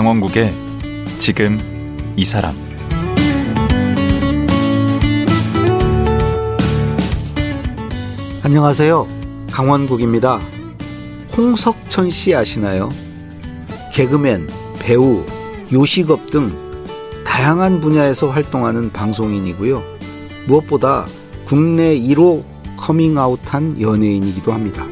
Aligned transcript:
강원국의 0.00 0.54
지금 1.18 1.58
이 2.16 2.24
사람 2.24 2.54
안녕하세요. 8.42 9.06
강원국입니다. 9.50 10.40
홍석천 11.36 12.10
씨 12.10 12.34
아시나요? 12.34 12.88
개그맨, 13.92 14.48
배우, 14.78 15.22
요식업 15.70 16.30
등 16.30 16.50
다양한 17.26 17.82
분야에서 17.82 18.30
활동하는 18.30 18.90
방송인이고요. 18.92 19.82
무엇보다 20.46 21.08
국내 21.44 21.94
1호 21.94 22.42
커밍아웃한 22.78 23.82
연예인이기도 23.82 24.50
합니다. 24.50 24.86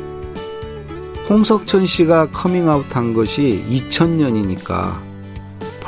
홍석천 1.29 1.84
씨가 1.84 2.30
커밍아웃한 2.30 3.12
것이 3.12 3.62
2000년이니까 3.68 5.07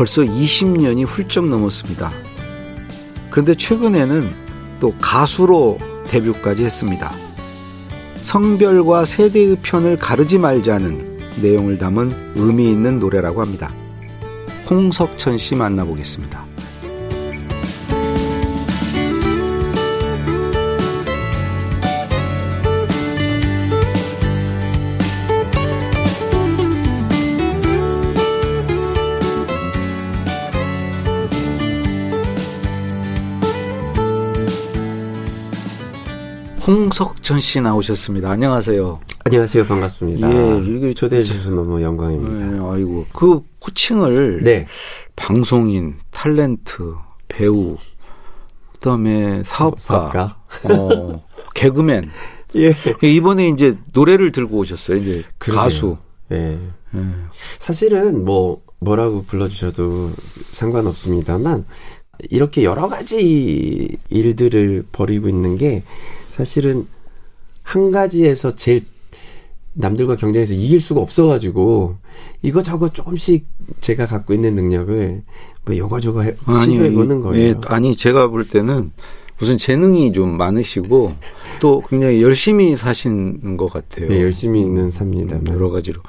벌써 0.00 0.22
20년이 0.22 1.06
훌쩍 1.06 1.46
넘었습니다. 1.46 2.10
그런데 3.28 3.54
최근에는 3.54 4.30
또 4.80 4.94
가수로 4.98 5.78
데뷔까지 6.06 6.64
했습니다. 6.64 7.12
성별과 8.22 9.04
세대의 9.04 9.58
편을 9.62 9.98
가르지 9.98 10.38
말자는 10.38 11.18
내용을 11.42 11.76
담은 11.76 12.32
의미 12.34 12.70
있는 12.70 12.98
노래라고 12.98 13.42
합니다. 13.42 13.70
홍석천 14.70 15.36
씨 15.36 15.54
만나보겠습니다. 15.54 16.49
홍석천 36.66 37.40
씨 37.40 37.60
나오셨습니다. 37.60 38.30
안녕하세요. 38.30 39.00
안녕하세요. 39.24 39.66
반갑습니다. 39.66 40.30
예, 40.32 40.62
이게 40.66 40.94
초대해 40.94 41.22
주셔서 41.22 41.50
너무 41.50 41.80
영광입니다. 41.82 42.46
네, 42.46 42.58
아이고 42.70 43.06
그 43.12 43.40
호칭을 43.64 44.42
네. 44.44 44.66
방송인, 45.16 45.96
탤런트, 46.10 46.96
배우, 47.28 47.76
그다음에 48.74 49.42
사업가, 49.44 49.80
사업가. 49.80 50.36
어, 50.64 51.24
개그맨. 51.54 52.10
예. 52.56 52.74
이번에 53.02 53.48
이제 53.48 53.78
노래를 53.92 54.32
들고 54.32 54.58
오셨어요. 54.58 54.98
이제 54.98 55.22
그러게요. 55.38 55.62
가수. 55.62 55.96
예. 56.32 56.58
예. 56.94 57.00
사실은 57.58 58.24
뭐 58.24 58.60
뭐라고 58.80 59.24
불러주셔도 59.24 60.12
상관없습니다만 60.50 61.64
이렇게 62.28 62.64
여러 62.64 62.88
가지 62.88 63.96
일들을 64.10 64.84
벌이고 64.92 65.28
있는 65.28 65.56
게 65.56 65.82
사실은 66.44 66.86
한 67.62 67.90
가지에서 67.90 68.56
제일 68.56 68.82
남들과 69.74 70.16
경쟁해서 70.16 70.54
이길 70.54 70.80
수가 70.80 71.00
없어가지고 71.00 71.96
이거 72.42 72.62
저거 72.62 72.88
조금씩 72.90 73.44
제가 73.80 74.06
갖고 74.06 74.32
있는 74.34 74.54
능력을 74.54 75.22
뭐 75.66 75.76
요거 75.76 76.00
저거 76.00 76.22
해- 76.22 76.34
시도해 76.34 76.92
보는 76.92 77.20
거예요. 77.20 77.42
예, 77.48 77.54
아니 77.66 77.94
제가 77.94 78.28
볼 78.28 78.48
때는 78.48 78.90
무슨 79.38 79.58
재능이 79.58 80.12
좀 80.12 80.36
많으시고 80.36 81.14
또 81.60 81.82
굉장히 81.88 82.22
열심히 82.22 82.76
사시는 82.76 83.56
것 83.58 83.70
같아요. 83.70 84.08
네, 84.08 84.22
열심히 84.22 84.60
있는 84.62 84.90
삽니다만. 84.90 85.46
음, 85.46 85.54
여러 85.54 85.70
가지로. 85.70 86.00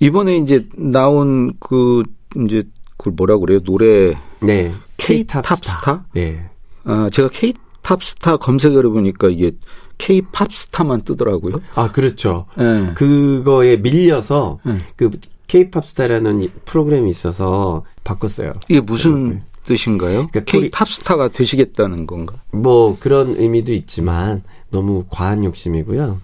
이번에 0.00 0.38
이제 0.38 0.66
나온 0.76 1.52
그 1.60 2.02
이제 2.44 2.64
그걸 2.96 3.12
뭐라 3.16 3.36
그래요? 3.38 3.60
노래 3.60 4.14
네. 4.40 4.72
K 4.96 5.24
탑스타? 5.24 6.06
네. 6.14 6.42
아, 6.84 7.08
제가 7.12 7.28
K 7.30 7.52
탑스타 7.84 8.38
검색을 8.38 8.86
해보니까 8.86 9.28
이게 9.28 9.52
K 9.98 10.22
팝스타만 10.32 11.02
뜨더라고요. 11.02 11.60
아, 11.76 11.92
그렇죠. 11.92 12.46
예. 12.58 12.92
그거에 12.94 13.76
밀려서 13.76 14.58
음. 14.66 14.80
그 14.96 15.10
K-팝 15.46 15.86
스타라는 15.86 16.42
이 16.42 16.50
프로그램이 16.64 17.08
있어서 17.10 17.84
바꿨어요. 18.02 18.54
이게 18.68 18.80
무슨 18.80 19.42
뜻인가요? 19.64 20.26
그러니까 20.32 20.40
K 20.40 20.60
우리- 20.60 20.70
탑스타가 20.70 21.28
되시겠다는 21.28 22.06
건가? 22.08 22.34
뭐 22.50 22.96
그런 22.98 23.36
의미도 23.38 23.72
있지만 23.74 24.42
너무 24.70 25.04
과한 25.10 25.44
욕심이고요. 25.44 26.20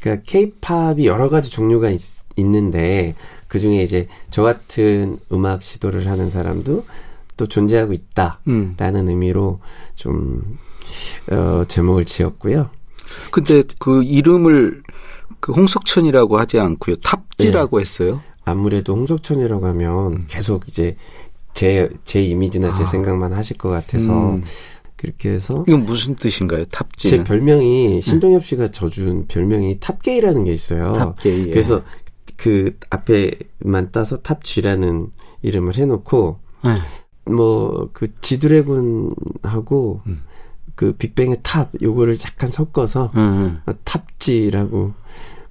그러니까 0.00 0.24
K-팝이 0.26 1.04
여러 1.04 1.28
가지 1.28 1.50
종류가 1.50 1.90
있, 1.90 2.00
있는데 2.36 3.14
그 3.46 3.58
중에 3.58 3.82
이제 3.82 4.06
저 4.30 4.42
같은 4.42 5.18
음악 5.32 5.60
시도를 5.62 6.06
하는 6.06 6.30
사람도 6.30 6.86
또 7.36 7.46
존재하고 7.46 7.92
있다라는 7.92 8.38
음. 8.48 8.76
의미로 9.08 9.60
좀 9.96 10.56
어, 11.30 11.64
제목을 11.68 12.04
지었고요. 12.04 12.70
근데 13.30 13.62
그 13.78 14.02
이름을 14.02 14.82
그 15.40 15.52
홍석천이라고 15.52 16.38
하지 16.38 16.58
않고요. 16.58 16.96
탑지라고 16.96 17.80
했어요. 17.80 18.20
아무래도 18.44 18.94
홍석천이라고 18.94 19.66
하면 19.66 20.26
계속 20.28 20.68
이제 20.68 20.96
제, 21.54 21.88
제 22.04 22.22
이미지나 22.22 22.72
제 22.74 22.82
아. 22.82 22.86
생각만 22.86 23.32
하실 23.32 23.58
것 23.58 23.68
같아서 23.68 24.34
음. 24.34 24.42
그렇게 24.96 25.30
해서 25.30 25.64
이건 25.66 25.84
무슨 25.84 26.14
뜻인가요? 26.14 26.64
제 26.64 26.70
탑지는? 26.70 27.24
별명이 27.24 28.00
신동엽 28.02 28.46
씨가 28.46 28.68
져준 28.68 29.26
별명이 29.26 29.80
탑게이라는 29.80 30.44
게 30.44 30.52
있어요. 30.52 30.92
top 30.92 31.15
gay, 31.15 31.46
예. 31.48 31.50
그래서 31.50 31.82
그 32.36 32.76
앞에만 32.90 33.90
따서 33.90 34.18
탑지라는 34.18 35.08
이름을 35.42 35.74
해놓고 35.74 36.38
네. 36.64 37.32
뭐그 37.32 38.08
지드래곤하고 38.20 40.02
음. 40.06 40.22
그 40.74 40.92
빅뱅의 40.92 41.38
탑 41.42 41.70
요거를 41.80 42.16
약간 42.24 42.50
섞어서 42.50 43.12
음, 43.14 43.60
어, 43.66 43.72
탑지라고 43.84 44.92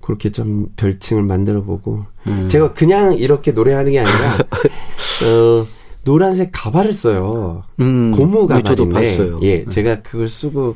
그렇게 0.02 0.32
좀 0.32 0.68
별칭을 0.78 1.24
만들어 1.24 1.64
보고 1.64 2.06
음. 2.28 2.48
제가 2.50 2.74
그냥 2.74 3.14
이렇게 3.14 3.52
노래하는 3.52 3.92
게 3.92 4.00
아니라 4.00 4.38
어 5.26 5.66
노란색 6.04 6.50
가발을 6.52 6.94
써요. 6.94 7.64
음, 7.80 8.12
고무 8.12 8.48
네, 8.48 8.56
가발인데. 8.56 8.96
예, 9.44 9.66
제가 9.66 10.02
그걸 10.02 10.28
쓰고 10.28 10.76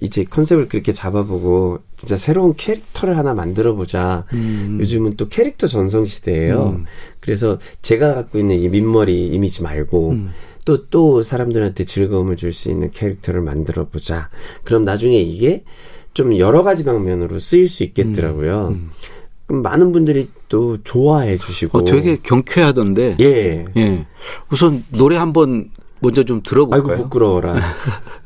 이제 0.00 0.24
컨셉을 0.24 0.68
그렇게 0.68 0.92
잡아보고 0.92 1.80
진짜 1.96 2.16
새로운 2.16 2.54
캐릭터를 2.54 3.16
하나 3.18 3.34
만들어 3.34 3.74
보자. 3.74 4.24
음. 4.32 4.78
요즘은 4.80 5.16
또 5.16 5.28
캐릭터 5.28 5.66
전성 5.66 6.04
시대예요. 6.06 6.76
음. 6.78 6.84
그래서 7.20 7.58
제가 7.82 8.14
갖고 8.14 8.38
있는 8.38 8.58
이 8.58 8.68
민머리 8.68 9.28
이미지 9.28 9.62
말고 9.62 10.10
음. 10.10 10.30
또또 10.64 11.22
사람들한테 11.22 11.84
즐거움을 11.84 12.36
줄 12.36 12.52
수 12.52 12.70
있는 12.70 12.90
캐릭터를 12.90 13.40
만들어 13.40 13.88
보자. 13.88 14.30
그럼 14.64 14.84
나중에 14.84 15.16
이게 15.16 15.64
좀 16.14 16.36
여러 16.38 16.62
가지 16.62 16.84
방면으로 16.84 17.38
쓰일 17.38 17.68
수 17.68 17.84
있겠더라고요. 17.84 18.68
음. 18.74 18.90
그럼 19.46 19.62
많은 19.62 19.92
분들이 19.92 20.28
또 20.48 20.78
좋아해 20.82 21.38
주시고 21.38 21.78
어, 21.78 21.84
되게 21.84 22.16
경쾌하던데. 22.16 23.16
예. 23.20 23.64
예. 23.76 24.06
우선 24.50 24.84
노래 24.88 25.16
한번 25.16 25.70
먼저 26.00 26.24
좀 26.24 26.38
아이고 26.38 26.48
들어볼까요? 26.48 26.96
부끄러워라. 26.96 27.54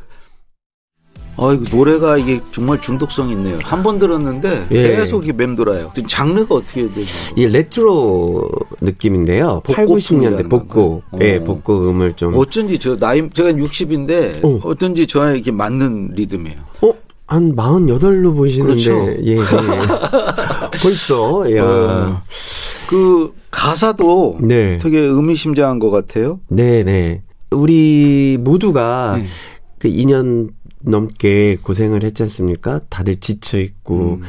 아이고 1.36 1.64
노래가 1.74 2.18
이게 2.18 2.40
정말 2.52 2.80
중독성 2.80 3.30
있네요. 3.30 3.58
한 3.62 3.82
번 3.82 3.98
들었는데 3.98 4.66
예. 4.72 4.96
계속 4.96 5.24
이게 5.24 5.32
맴돌아요. 5.32 5.90
장르가 6.06 6.56
어떻게 6.56 6.82
되죠? 6.88 7.34
이 7.36 7.46
레트로 7.46 8.50
느낌인데요. 8.82 9.62
8, 9.64 9.86
복고 9.86 9.98
90년대 9.98 10.08
풍이라는 10.08 10.48
복고, 10.50 11.02
건가요? 11.10 11.26
예, 11.28 11.36
어. 11.38 11.44
복고 11.44 11.90
음을 11.90 12.12
좀. 12.14 12.34
어쩐지 12.36 12.78
저 12.78 12.96
나이 12.96 13.22
제가 13.32 13.52
60인데 13.52 14.44
어. 14.44 14.60
어. 14.62 14.74
쩐지 14.74 15.06
저에게 15.06 15.50
맞는 15.50 16.10
리듬이에요. 16.14 16.58
어? 16.82 16.92
한 17.26 17.54
48로 17.54 18.34
보이시는데, 18.36 18.82
그렇죠. 18.84 19.22
예, 19.24 19.36
예. 19.36 19.36
벌써, 20.82 21.56
야 21.56 21.64
어, 21.64 22.22
그 22.88 23.32
가사도 23.50 24.38
네. 24.40 24.78
되게 24.78 24.98
의미심장한 24.98 25.78
것 25.78 25.90
같아요. 25.90 26.40
네, 26.48 26.82
네. 26.82 27.22
우리 27.52 28.36
모두가 28.40 29.14
네. 29.18 29.24
그 29.78 29.88
2년 29.88 30.48
넘게 30.82 31.58
고생을 31.62 32.04
했지 32.04 32.22
않습니까? 32.22 32.80
다들 32.88 33.16
지쳐 33.16 33.58
있고, 33.58 34.18
음. 34.20 34.22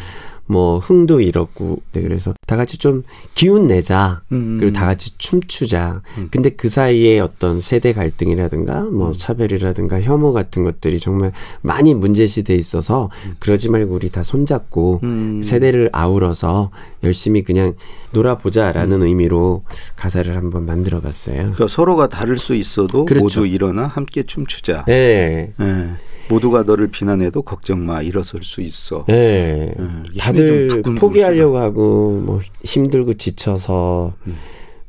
뭐, 0.48 0.80
흥도 0.80 1.22
잃었고, 1.22 1.82
네, 1.94 2.02
그래서 2.02 2.34
다 2.46 2.58
같이 2.58 2.78
좀 2.78 3.04
기운 3.34 3.68
내자. 3.68 4.22
음. 4.34 4.58
그리고 4.60 4.74
다 4.74 4.86
같이 4.86 5.18
춤추자. 5.18 6.02
음. 6.18 6.28
근데 6.30 6.50
그 6.50 6.68
사이에 6.68 7.22
어떤 7.22 7.62
세대 7.62 7.94
갈등이라든가 7.94 8.82
뭐 8.82 9.14
차별이라든가 9.14 10.02
혐오 10.02 10.34
같은 10.34 10.66
것들이 10.66 11.00
정말 11.00 11.32
많이 11.62 11.94
문제시돼 11.94 12.54
있어서 12.56 13.10
그러지 13.40 13.70
말고 13.70 13.96
우리 13.96 14.10
다 14.10 14.24
손잡고 14.24 15.00
음. 15.04 15.42
세대를 15.42 15.90
아우러서 15.94 16.72
열심히 17.04 17.44
그냥 17.44 17.74
놀아보자라는 18.12 19.04
의미로 19.04 19.64
가사를 19.96 20.36
한번 20.36 20.66
만들어 20.66 21.00
봤어요. 21.00 21.38
그러니까 21.38 21.70
서로가 21.70 22.10
다를 22.10 22.38
수 22.38 22.56
있어도 22.56 23.06
그렇죠. 23.06 23.24
모두 23.24 23.48
일어나 23.48 23.88
함께 23.88 24.24
춤추자. 24.24 24.84
네. 24.86 25.54
예. 25.62 25.92
모두가 26.32 26.64
너를 26.64 26.88
비난해도 26.88 27.42
걱정 27.42 27.86
마. 27.86 28.02
일어설 28.02 28.44
수 28.44 28.62
있어. 28.62 29.06
네. 29.08 29.74
음, 29.78 30.06
다들 30.18 30.82
포기하려고 30.98 31.58
하고 31.58 32.22
뭐 32.24 32.40
힘들고 32.64 33.16
지쳐서 33.16 34.14
음. 34.28 34.36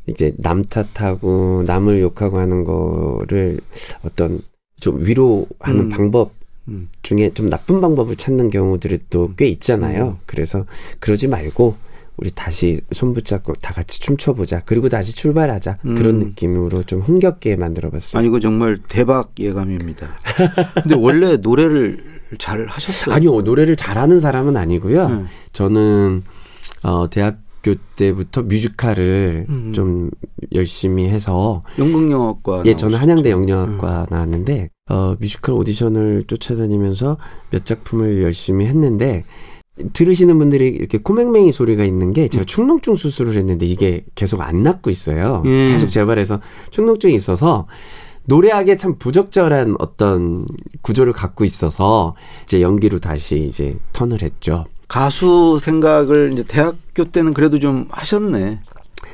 이제 0.06 0.32
남 0.38 0.64
탓하고 0.64 1.64
남을 1.66 2.00
욕하고 2.00 2.38
하는 2.38 2.64
거를 2.64 3.60
어떤 4.04 4.40
좀 4.80 5.04
위로하는 5.04 5.80
음. 5.86 5.88
방법 5.90 6.32
음. 6.68 6.88
중에 7.02 7.30
좀 7.34 7.48
나쁜 7.48 7.80
방법을 7.80 8.16
찾는 8.16 8.50
경우들이 8.50 8.98
또 9.10 9.28
꽤 9.36 9.46
있잖아요. 9.48 10.18
그래서 10.26 10.64
그러지 11.00 11.26
말고 11.28 11.74
우리 12.16 12.30
다시 12.30 12.80
손 12.92 13.14
붙잡고 13.14 13.54
다 13.54 13.72
같이 13.72 14.00
춤춰보자. 14.00 14.62
그리고 14.64 14.88
다시 14.88 15.14
출발하자. 15.14 15.78
그런 15.82 16.16
음. 16.16 16.18
느낌으로 16.20 16.82
좀 16.84 17.00
흥겹게 17.00 17.56
만들어봤어요. 17.56 18.18
아니 18.18 18.28
이거 18.28 18.38
정말 18.38 18.78
대박 18.88 19.32
예감입니다. 19.38 20.08
근데 20.82 20.94
원래 20.94 21.36
노래를 21.36 22.04
잘 22.38 22.66
하셨어요? 22.66 23.14
아니요, 23.14 23.40
노래를 23.42 23.76
잘하는 23.76 24.20
사람은 24.20 24.56
아니고요. 24.56 25.08
네. 25.08 25.24
저는 25.52 26.22
어, 26.82 27.08
대학교 27.10 27.74
때부터 27.96 28.42
뮤지컬을 28.42 29.46
음. 29.48 29.72
좀 29.74 30.10
열심히 30.54 31.08
해서 31.08 31.62
연극영화과 31.78 32.62
예, 32.66 32.76
저는? 32.76 32.98
한양대 32.98 33.32
음. 33.32 33.42
영영학과 33.42 34.06
나왔는데 34.10 34.68
어, 34.90 35.14
뮤지컬 35.18 35.54
오디션을 35.54 36.24
쫓아다니면서 36.26 37.16
몇 37.50 37.64
작품을 37.64 38.22
열심히 38.22 38.66
했는데 38.66 39.24
들으시는 39.92 40.38
분들이 40.38 40.69
이렇게 40.69 40.98
코맹맹이 40.98 41.52
소리가 41.52 41.84
있는 41.84 42.12
게 42.12 42.28
제가 42.28 42.44
축농증 42.44 42.94
수술을 42.94 43.36
했는데 43.36 43.64
이게 43.64 44.02
계속 44.14 44.42
안 44.42 44.62
낫고 44.62 44.90
있어요. 44.90 45.42
예. 45.46 45.69
계속 45.69 45.88
재발해서 45.88 46.40
축농증이 46.70 47.14
있어서 47.14 47.66
노래하기에 48.26 48.76
참 48.76 48.96
부적절한 48.98 49.76
어떤 49.78 50.46
구조를 50.82 51.12
갖고 51.12 51.44
있어서 51.44 52.14
이제 52.44 52.60
연기로 52.60 53.00
다시 53.00 53.44
이제 53.44 53.76
턴을 53.92 54.22
했죠. 54.22 54.66
가수 54.88 55.58
생각을 55.60 56.32
이제 56.34 56.44
대학교 56.44 57.04
때는 57.04 57.32
그래도 57.32 57.58
좀 57.58 57.86
하셨네. 57.90 58.60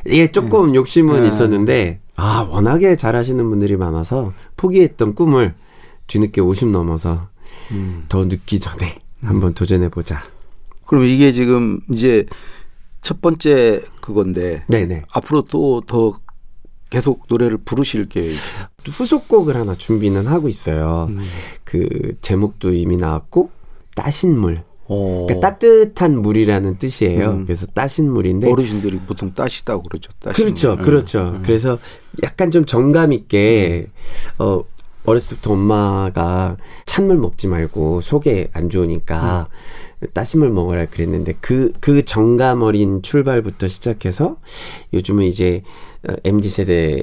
예, 0.09 0.31
조금 0.31 0.75
욕심은 0.75 1.23
네. 1.23 1.29
있었는데, 1.29 2.01
아, 2.17 2.47
워낙에 2.51 2.97
잘하시는 2.97 3.49
분들이 3.49 3.77
많아서 3.77 4.33
포기했던 4.57 5.15
꿈을 5.15 5.55
뒤늦게 6.09 6.41
50 6.41 6.69
넘어서 6.69 7.29
음. 7.71 8.05
더 8.09 8.25
늦기 8.25 8.61
전에 8.61 8.99
한번 9.23 9.55
도전해 9.55 9.89
보자. 9.89 10.23
그럼 10.89 11.05
이게 11.05 11.33
지금 11.33 11.81
이제 11.93 12.27
첫 13.03 13.21
번째 13.21 13.83
그건데 14.01 14.65
네네. 14.69 15.05
앞으로 15.13 15.43
또 15.43 15.83
더 15.87 16.19
계속 16.91 17.25
노래를 17.29 17.59
부르실 17.59 18.09
계획. 18.09 18.35
후속곡을 18.87 19.57
하나 19.57 19.75
준비는 19.75 20.27
하고 20.27 20.49
있어요. 20.49 21.07
음. 21.11 21.21
그 21.65 22.17
제목도 22.23 22.73
이미 22.73 22.97
나왔고, 22.97 23.51
따신 23.95 24.39
물. 24.39 24.63
어. 24.87 25.27
그러니까 25.29 25.51
따뜻한 25.51 26.23
물이라는 26.23 26.79
뜻이에요. 26.79 27.31
음. 27.31 27.45
그래서 27.45 27.67
따신 27.67 28.11
물인데. 28.11 28.51
어르신들이 28.51 29.01
보통 29.01 29.35
따시다고 29.35 29.83
그러죠. 29.83 30.11
따시는 30.19 30.47
그렇죠, 30.55 30.77
거. 30.77 30.83
그렇죠. 30.83 31.33
음. 31.37 31.43
그래서 31.45 31.79
약간 32.23 32.51
좀 32.51 32.65
정감 32.65 33.13
있게 33.13 33.89
어 34.39 34.65
어렸을 35.05 35.37
때부터 35.37 35.53
엄마가 35.53 36.57
찬물 36.87 37.19
먹지 37.19 37.49
말고 37.49 38.01
속에 38.01 38.49
안 38.55 38.71
좋으니까 38.71 39.49
따심을 40.15 40.51
먹으라 40.51 40.87
그랬는데 40.87 41.35
그 41.41 41.73
그 41.81 42.05
정감 42.05 42.63
어린 42.63 43.03
출발부터 43.03 43.69
시작해서 43.69 44.37
요즘은 44.93 45.25
이제 45.25 45.63
mz 46.25 46.49
세대 46.51 47.03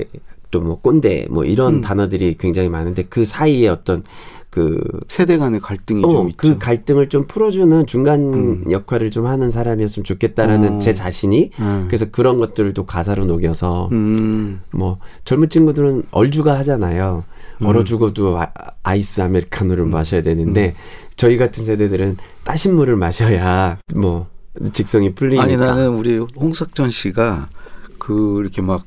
또 0.51 0.62
뭐 0.62 0.80
꼰대 0.80 1.27
뭐 1.30 1.44
이런 1.44 1.75
음. 1.75 1.81
단어들이 1.81 2.38
굉장히 2.39 2.69
많은데 2.69 3.03
그 3.09 3.25
사이에 3.25 3.68
어떤 3.68 4.03
그 4.50 4.80
세대 5.09 5.38
간의 5.38 5.59
갈등이 5.59 6.06
어, 6.06 6.09
좀 6.09 6.30
있죠. 6.30 6.38
그 6.38 6.57
갈등을 6.57 7.09
좀 7.09 7.27
풀어주는 7.27 7.88
중간 7.88 8.33
음. 8.33 8.71
역할을 8.71 9.12
좀 9.12 9.25
하는 9.25 9.51
사람이었으면 9.51 10.06
좋겠다라는 10.06 10.75
어. 10.75 10.80
제 10.80 10.94
자신이 10.94 11.51
음. 11.59 11.86
그래서 11.88 12.06
그런 12.09 12.38
것들도 12.38 12.86
가사로 12.86 13.25
녹여서 13.25 13.89
음. 13.92 14.62
뭐 14.71 15.00
젊은 15.25 15.50
친구들은 15.50 16.03
얼주가 16.12 16.57
하잖아요. 16.59 17.25
음. 17.62 17.65
얼어 17.68 17.83
죽어도 17.83 18.38
아, 18.39 18.50
아이스 18.83 19.19
아메리카노를 19.19 19.86
마셔야 19.86 20.21
되는데 20.24 20.68
음. 20.68 21.05
저희 21.16 21.38
같은 21.38 21.64
세대들은 21.64 22.18
따신 22.44 22.76
물을 22.76 22.96
마셔야 22.96 23.78
뭐 23.96 24.28
직성이 24.74 25.14
풀리니까. 25.14 25.44
아니 25.44 25.58
나는 25.58 25.90
우리 25.90 26.18
홍석천 26.18 26.90
씨가 26.90 27.50
그 27.98 28.42
이렇게 28.42 28.62
막 28.62 28.86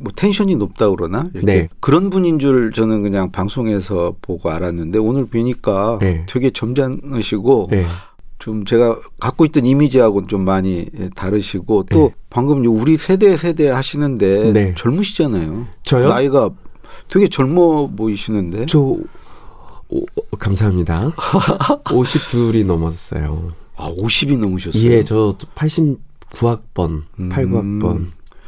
뭐 0.00 0.12
텐션이 0.14 0.56
높다 0.56 0.88
그러나 0.90 1.28
이렇게 1.34 1.46
네. 1.46 1.68
그런 1.80 2.10
분인 2.10 2.38
줄 2.38 2.72
저는 2.72 3.02
그냥 3.02 3.30
방송에서 3.30 4.14
보고 4.22 4.50
알았는데 4.50 4.98
오늘 4.98 5.26
뵈니까 5.26 5.98
네. 6.00 6.24
되게 6.28 6.50
점잖으시고 6.50 7.68
네. 7.70 7.84
좀 8.38 8.64
제가 8.64 8.98
갖고 9.18 9.44
있던 9.46 9.66
이미지하고는 9.66 10.28
좀 10.28 10.44
많이 10.44 10.86
다르시고 11.16 11.86
또 11.90 11.98
네. 11.98 12.14
방금 12.30 12.64
우리 12.66 12.96
세대 12.96 13.36
세대 13.36 13.68
하시는데 13.68 14.52
네. 14.52 14.74
젊으시잖아요. 14.76 15.66
저요? 15.82 16.08
나이가 16.08 16.50
되게 17.08 17.28
젊어 17.28 17.88
보이시는데. 17.88 18.66
저 18.66 18.96
오, 19.90 20.04
감사합니다. 20.38 21.12
52이 21.84 22.64
넘었어요. 22.64 23.52
아 23.76 23.90
50이 23.90 24.38
넘으셨어요. 24.38 24.82
예, 24.82 25.04
저 25.04 25.36
89학번, 25.54 27.04
음. 27.20 27.28
89학번. 27.30 28.06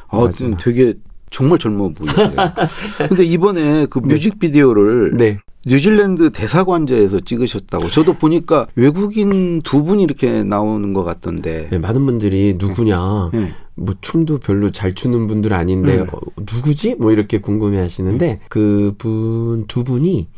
아, 0.08 0.28
되게 0.58 0.94
정말 1.30 1.58
젊어 1.58 1.88
보이세요. 1.90 2.32
근데 3.08 3.24
이번에 3.24 3.86
그 3.86 4.00
뮤직비디오를 4.00 5.16
네. 5.16 5.38
뉴질랜드 5.66 6.30
대사관제에서 6.32 7.20
찍으셨다고. 7.20 7.90
저도 7.90 8.14
보니까 8.14 8.66
외국인 8.74 9.60
두 9.62 9.84
분이 9.84 10.02
이렇게 10.02 10.42
나오는 10.42 10.92
것 10.94 11.04
같던데. 11.04 11.68
네, 11.70 11.78
많은 11.78 12.06
분들이 12.06 12.54
누구냐. 12.58 13.30
예. 13.34 13.54
뭐 13.74 13.94
춤도 14.00 14.38
별로 14.38 14.70
잘 14.70 14.94
추는 14.94 15.26
분들 15.26 15.54
아닌데 15.54 16.00
음. 16.00 16.06
어, 16.12 16.18
누구지? 16.36 16.96
뭐 16.96 17.12
이렇게 17.12 17.40
궁금해 17.40 17.78
하시는데 17.78 18.40
그분 18.48 19.64
두 19.66 19.84
분이 19.84 20.28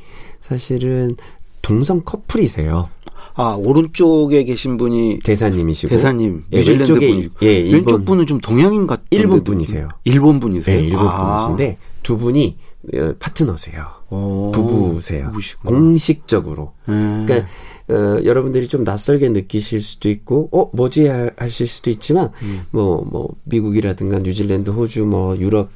사실은 0.40 1.16
동성 1.60 2.02
커플이세요. 2.04 2.88
아 3.34 3.56
오른쪽에 3.58 4.44
계신 4.44 4.76
분이 4.76 5.20
대사님이시고 5.24 5.90
대사님 5.90 6.44
예, 6.52 6.58
뉴질랜드 6.58 6.94
분이고 6.94 7.34
예, 7.42 7.60
일본, 7.60 7.74
왼쪽 7.74 8.04
분은 8.04 8.26
좀 8.26 8.40
동양인 8.40 8.86
같은데 8.86 9.16
일본 9.16 9.42
분이세요. 9.42 9.88
일본 10.04 10.38
분이세요. 10.38 10.78
예, 10.78 10.82
일본 10.84 11.06
아. 11.08 11.46
분이신데 11.48 11.78
두 12.02 12.18
분이 12.18 12.56
어, 12.58 12.71
파트너세요. 13.18 13.86
어, 14.08 14.50
부부세요. 14.54 15.26
부부시구나. 15.26 15.70
공식적으로. 15.78 16.72
예. 16.88 16.92
그러니까 16.92 17.46
어, 17.88 18.20
여러분들이 18.24 18.68
좀 18.68 18.84
낯설게 18.84 19.28
느끼실 19.30 19.82
수도 19.82 20.08
있고, 20.08 20.48
어 20.52 20.70
뭐지 20.72 21.06
하- 21.08 21.30
하실 21.36 21.66
수도 21.66 21.90
있지만, 21.90 22.30
음. 22.42 22.62
뭐뭐 22.70 23.34
미국이라든가 23.44 24.20
뉴질랜드, 24.20 24.70
호주, 24.70 25.04
뭐 25.04 25.36
유럽, 25.36 25.70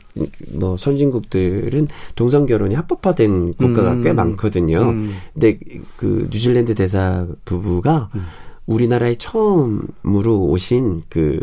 뭐 0.52 0.76
선진국들은 0.76 1.88
동성 2.14 2.46
결혼이 2.46 2.74
합법화된 2.74 3.54
국가가 3.54 3.92
음. 3.94 4.02
꽤 4.02 4.12
많거든요. 4.12 4.78
음. 4.82 5.14
근데 5.34 5.58
그 5.96 6.28
뉴질랜드 6.32 6.74
대사 6.74 7.26
부부가 7.44 8.08
음. 8.14 8.24
우리나라에 8.66 9.14
처음으로 9.16 10.40
오신 10.46 11.02
그 11.08 11.38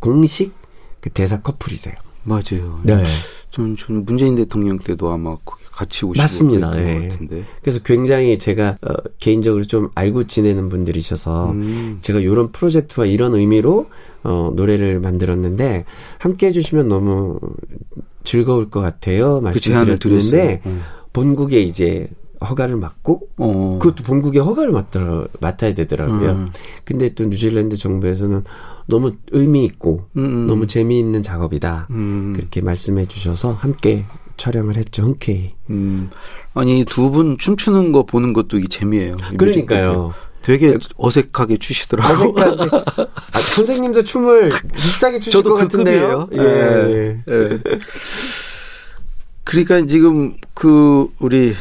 공식 0.00 0.52
그 1.00 1.10
대사 1.10 1.40
커플이세요. 1.40 1.94
맞아요. 2.24 2.80
네. 2.82 3.02
전, 3.52 3.76
전 3.76 4.04
문재인 4.04 4.34
대통령 4.34 4.78
때도 4.78 5.10
아마 5.10 5.36
거기 5.44 5.62
같이 5.70 6.04
오시고 6.04 6.22
맞습니다. 6.22 6.70
그랬던 6.70 6.88
예. 6.88 7.06
것 7.06 7.12
같은데. 7.12 7.44
그래서 7.62 7.80
굉장히 7.82 8.38
제가 8.38 8.78
어, 8.82 8.94
개인적으로 9.18 9.64
좀 9.64 9.90
알고 9.94 10.26
지내는 10.26 10.68
분들이셔서 10.68 11.50
음. 11.52 11.98
제가 12.00 12.18
이런 12.18 12.50
프로젝트와 12.52 13.06
이런 13.06 13.34
의미로 13.34 13.88
어, 14.22 14.52
노래를 14.54 15.00
만들었는데 15.00 15.84
함께 16.18 16.46
해주시면 16.48 16.88
너무 16.88 17.38
즐거울 18.24 18.70
것 18.70 18.80
같아요. 18.80 19.36
그 19.36 19.44
말씀드렸는데 19.44 19.98
드렸어요. 19.98 20.58
어. 20.64 20.78
본국에 21.12 21.60
이제 21.60 22.08
허가를 22.44 22.76
맡고 22.76 23.28
어. 23.38 23.78
그것도 23.80 24.04
본국에 24.04 24.38
허가를 24.38 24.72
맡더라, 24.72 25.26
맡아야 25.40 25.74
되더라고요. 25.74 26.30
음. 26.30 26.50
근데 26.84 27.14
또 27.14 27.24
뉴질랜드 27.24 27.76
정부에서는 27.76 28.44
너무 28.86 29.12
의미 29.30 29.64
있고 29.64 30.06
음. 30.16 30.46
너무 30.46 30.66
재미있는 30.66 31.22
작업이다. 31.22 31.88
음. 31.90 32.32
그렇게 32.36 32.60
말씀해 32.60 33.06
주셔서 33.06 33.52
함께 33.52 34.04
촬영을 34.36 34.76
했죠. 34.76 35.02
흔쾌히. 35.04 35.54
음. 35.70 36.10
아니 36.54 36.84
두 36.84 37.10
분 37.10 37.38
춤추는 37.38 37.92
거 37.92 38.04
보는 38.04 38.32
것도 38.32 38.58
이게 38.58 38.68
재미예요. 38.68 39.16
이 39.32 39.36
그러니까요. 39.36 40.14
되게 40.42 40.76
어색하게 40.96 41.58
추시더라고. 41.58 42.34
어색한데 42.36 42.76
아, 43.32 43.38
선생님도 43.38 44.02
춤을 44.02 44.50
비슷하게 44.74 45.18
추실 45.18 45.32
저도 45.32 45.50
것 45.50 45.56
그 45.56 45.62
같은데요. 45.68 46.28
예. 46.32 46.38
예. 46.38 47.22
예. 47.28 47.60
그러니까 49.44 49.86
지금 49.86 50.34
그 50.54 51.08
우리 51.18 51.54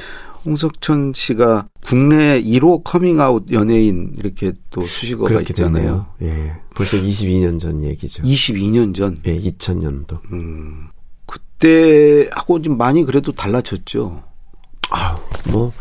홍석천 0.46 1.14
씨가 1.14 1.68
국내 1.86 2.42
1호 2.42 2.84
커밍아웃 2.84 3.52
연예인 3.52 4.14
이렇게 4.18 4.52
또 4.70 4.82
수식어가 4.82 5.42
있잖아요. 5.42 5.74
되네요. 5.74 6.08
예. 6.22 6.54
벌써 6.76 6.98
22년 6.98 7.60
전 7.60 7.84
얘기죠. 7.84 8.24
22년 8.24 8.96
전. 8.96 9.16
예, 9.26 9.40
2000년도. 9.40 10.20
음. 10.32 10.88
그때하고 11.26 12.62
좀 12.62 12.78
많이 12.78 13.04
그래도 13.04 13.32
달라졌죠. 13.32 14.24
아우, 14.90 15.18
뭐 15.52 15.72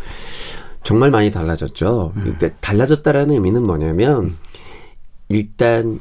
정말 0.85 1.11
많이 1.11 1.31
달라졌죠. 1.31 2.13
음. 2.17 2.23
근데 2.25 2.55
달라졌다라는 2.61 3.35
의미는 3.35 3.63
뭐냐면 3.63 4.37
일단 5.29 6.01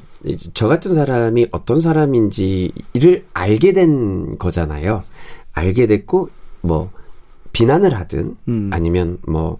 저 0.54 0.68
같은 0.68 0.94
사람이 0.94 1.48
어떤 1.52 1.80
사람인지를 1.80 3.26
알게 3.34 3.74
된 3.74 4.38
거잖아요. 4.38 5.04
알게 5.54 5.88
됐고 5.88 6.30
뭐 6.62 6.92
비난을 7.52 7.94
하든 7.96 8.36
음. 8.48 8.70
아니면 8.74 9.18
뭐 9.28 9.60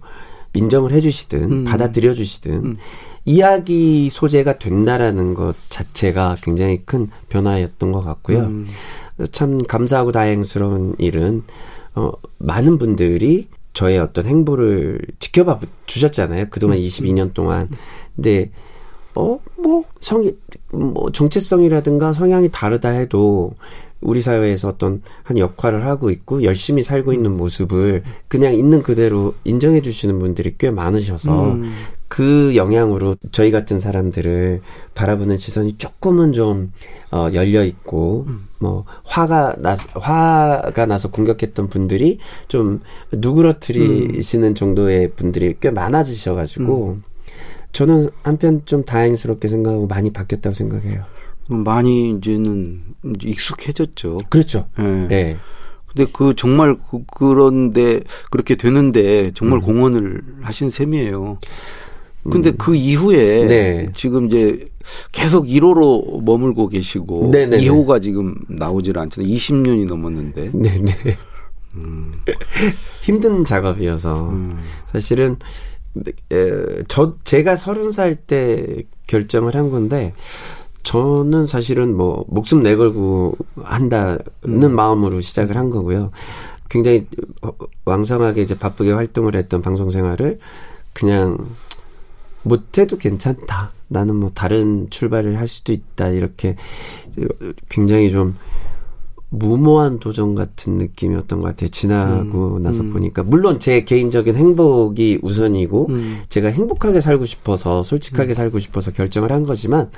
인정을 0.54 0.92
해주시든 0.92 1.52
음. 1.52 1.64
받아들여 1.64 2.14
주시든 2.14 2.52
음. 2.52 2.76
이야기 3.24 4.08
소재가 4.10 4.58
된다라는 4.58 5.34
것 5.34 5.54
자체가 5.68 6.36
굉장히 6.42 6.82
큰 6.84 7.08
변화였던 7.28 7.92
것 7.92 8.02
같고요. 8.02 8.40
음. 8.40 8.66
참 9.32 9.58
감사하고 9.58 10.12
다행스러운 10.12 10.94
일은 10.98 11.42
어, 11.94 12.10
많은 12.38 12.78
분들이 12.78 13.48
저의 13.74 13.98
어떤 13.98 14.26
행보를 14.26 15.00
지켜봐 15.18 15.60
주셨잖아요. 15.86 16.46
그동안 16.50 16.78
22년 16.78 17.34
동안. 17.34 17.68
근데 18.16 18.50
어 19.14 19.38
뭐 19.62 19.84
성이 20.00 20.32
뭐 20.72 21.10
정체성이라든가 21.12 22.12
성향이 22.12 22.48
다르다 22.50 22.90
해도 22.90 23.54
우리 24.00 24.22
사회에서 24.22 24.68
어떤 24.68 25.02
한 25.22 25.38
역할을 25.38 25.86
하고 25.86 26.10
있고 26.10 26.42
열심히 26.42 26.82
살고 26.82 27.12
있는 27.12 27.36
모습을 27.36 28.02
그냥 28.28 28.54
있는 28.54 28.82
그대로 28.82 29.34
인정해 29.44 29.82
주시는 29.82 30.18
분들이 30.18 30.54
꽤 30.58 30.70
많으셔서 30.70 31.52
음. 31.52 31.72
그 32.08 32.56
영향으로 32.56 33.16
저희 33.30 33.52
같은 33.52 33.78
사람들을 33.78 34.62
바라보는 34.94 35.38
시선이 35.38 35.76
조금은 35.76 36.32
좀 36.32 36.72
어, 37.12 37.28
열려 37.32 37.64
있고 37.64 38.26
뭐 38.58 38.84
화가 39.04 39.56
나 39.58 39.76
화가 39.94 40.86
나서 40.86 41.10
공격했던 41.10 41.68
분들이 41.68 42.18
좀 42.48 42.80
누그러뜨리시는 43.12 44.56
정도의 44.56 45.12
분들이 45.12 45.54
꽤 45.60 45.70
많아지셔가지고 45.70 46.98
저는 47.72 48.10
한편 48.24 48.62
좀 48.64 48.84
다행스럽게 48.84 49.46
생각하고 49.46 49.86
많이 49.86 50.12
바뀌었다고 50.12 50.54
생각해요. 50.54 51.04
많이 51.50 52.10
이제는 52.10 52.80
이제 53.16 53.28
익숙해졌죠. 53.28 54.20
그렇죠. 54.28 54.66
예. 54.78 54.82
네. 54.82 55.36
근데 55.86 56.08
그 56.12 56.34
정말 56.36 56.76
그, 56.76 57.00
그런데 57.12 58.02
그렇게 58.30 58.54
되는데 58.54 59.32
정말 59.34 59.58
음. 59.58 59.62
공헌을 59.62 60.22
하신 60.42 60.70
셈이에요. 60.70 61.38
근데 62.30 62.50
그 62.52 62.76
이후에 62.76 63.46
네. 63.46 63.92
지금 63.96 64.26
이제 64.26 64.62
계속 65.10 65.46
1호로 65.46 66.22
머물고 66.22 66.68
계시고 66.68 67.30
네네네. 67.32 67.64
2호가 67.64 68.02
지금 68.02 68.34
나오질 68.46 68.98
않잖아요. 68.98 69.32
20년이 69.34 69.86
넘었는데. 69.86 70.50
네네. 70.52 70.94
힘든 73.02 73.44
작업이어서 73.44 74.30
음. 74.30 74.58
사실은 74.92 75.36
에, 76.32 76.82
저 76.88 77.16
제가 77.24 77.56
서른 77.56 77.90
살 77.90 78.14
때 78.14 78.82
결정을 79.08 79.54
한 79.56 79.70
건데 79.70 80.12
저는 80.82 81.46
사실은 81.46 81.96
뭐 81.96 82.24
목숨 82.28 82.62
내걸고 82.62 83.36
한다는 83.62 84.18
음. 84.46 84.74
마음으로 84.74 85.20
시작을 85.20 85.56
한 85.56 85.70
거고요. 85.70 86.10
굉장히 86.68 87.06
어, 87.42 87.50
왕성하게 87.84 88.42
이제 88.42 88.58
바쁘게 88.58 88.92
활동을 88.92 89.34
했던 89.34 89.60
방송 89.60 89.90
생활을 89.90 90.38
그냥 90.94 91.36
못해도 92.42 92.96
괜찮다. 92.96 93.72
나는 93.88 94.16
뭐 94.16 94.30
다른 94.32 94.88
출발을 94.88 95.38
할 95.38 95.48
수도 95.48 95.72
있다. 95.72 96.08
이렇게 96.08 96.56
굉장히 97.68 98.10
좀 98.12 98.36
무모한 99.30 99.98
도전 99.98 100.34
같은 100.34 100.76
느낌이었던 100.78 101.40
것 101.40 101.48
같아요. 101.48 101.68
지나고 101.70 102.56
음, 102.56 102.62
나서 102.62 102.82
음. 102.82 102.92
보니까. 102.92 103.22
물론 103.22 103.60
제 103.60 103.84
개인적인 103.84 104.34
행복이 104.34 105.20
우선이고, 105.22 105.86
음. 105.88 106.18
제가 106.28 106.48
행복하게 106.48 107.00
살고 107.00 107.24
싶어서, 107.26 107.84
솔직하게 107.84 108.34
살고 108.34 108.58
싶어서 108.58 108.90
결정을 108.90 109.30
한 109.30 109.44
거지만, 109.44 109.90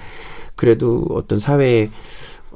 그래도 0.57 1.07
어떤 1.11 1.39
사회에 1.39 1.91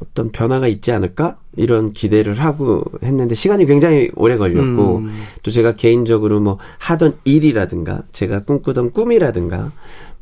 어떤 0.01 0.31
변화가 0.31 0.69
있지 0.69 0.93
않을까? 0.93 1.39
이런 1.57 1.93
기대를 1.93 2.35
하고 2.35 2.85
했는데, 3.03 3.35
시간이 3.35 3.65
굉장히 3.65 4.11
오래 4.15 4.37
걸렸고, 4.37 4.99
음. 4.99 5.23
또 5.43 5.51
제가 5.51 5.77
개인적으로 5.77 6.41
뭐 6.41 6.59
하던 6.79 7.17
일이라든가, 7.25 8.03
제가 8.13 8.45
꿈꾸던 8.45 8.91
꿈이라든가, 8.91 9.73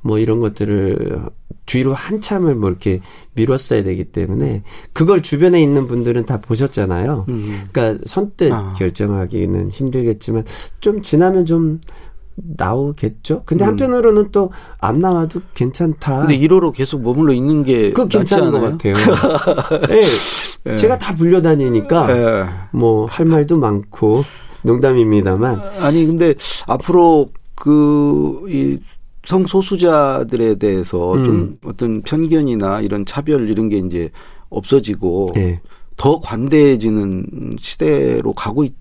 뭐 0.00 0.19
이런 0.19 0.38
것들을 0.38 1.23
뒤로 1.66 1.95
한참을 1.95 2.54
뭐 2.54 2.69
이렇게 2.69 3.00
미뤘어야 3.33 3.83
되기 3.83 4.04
때문에 4.04 4.62
그걸 4.93 5.23
주변에 5.23 5.62
있는 5.62 5.87
분들은 5.87 6.26
다 6.26 6.40
보셨잖아요. 6.43 7.25
음. 7.28 7.62
그러니까 7.73 8.04
선뜻 8.07 8.52
아. 8.52 8.75
결정하기는 8.75 9.71
힘들겠지만 9.71 10.45
좀 10.81 11.00
지나면 11.00 11.47
좀 11.47 11.81
나오겠죠. 12.37 13.43
근데 13.45 13.64
음. 13.64 13.69
한편으로는 13.71 14.31
또 14.33 14.50
안 14.81 14.99
나와도 14.99 15.41
괜찮다. 15.55 16.21
근데 16.26 16.38
1호로 16.38 16.73
계속 16.73 17.03
머물러 17.03 17.33
있는 17.33 17.62
게 17.62 17.91
그거 17.93 18.05
낫지 18.05 18.19
괜찮은 18.19 18.50
것? 18.53 18.61
같아요. 18.61 18.95
예. 19.91 20.73
예. 20.73 20.76
제가 20.76 20.99
다 20.99 21.14
불려다니니까 21.14 22.17
예. 22.17 22.45
뭐할 22.73 23.26
말도 23.26 23.57
많고 23.59 24.25
농담입니다만 24.62 25.61
아니 25.81 26.07
근데 26.07 26.35
앞으로 26.67 27.31
그이 27.55 28.79
성소수자들에 29.25 30.57
대해서 30.57 31.14
음. 31.14 31.25
좀 31.25 31.59
어떤 31.64 32.03
편견이나 32.03 32.81
이런 32.83 33.07
차별 33.07 33.49
이런 33.49 33.69
게 33.69 33.79
이제 33.79 34.11
없어지고 34.50 35.33
예. 35.37 35.61
더 35.97 36.21
관대해지는 36.21 37.57
시대로 37.61 38.33
가고 38.33 38.64
있 38.64 38.75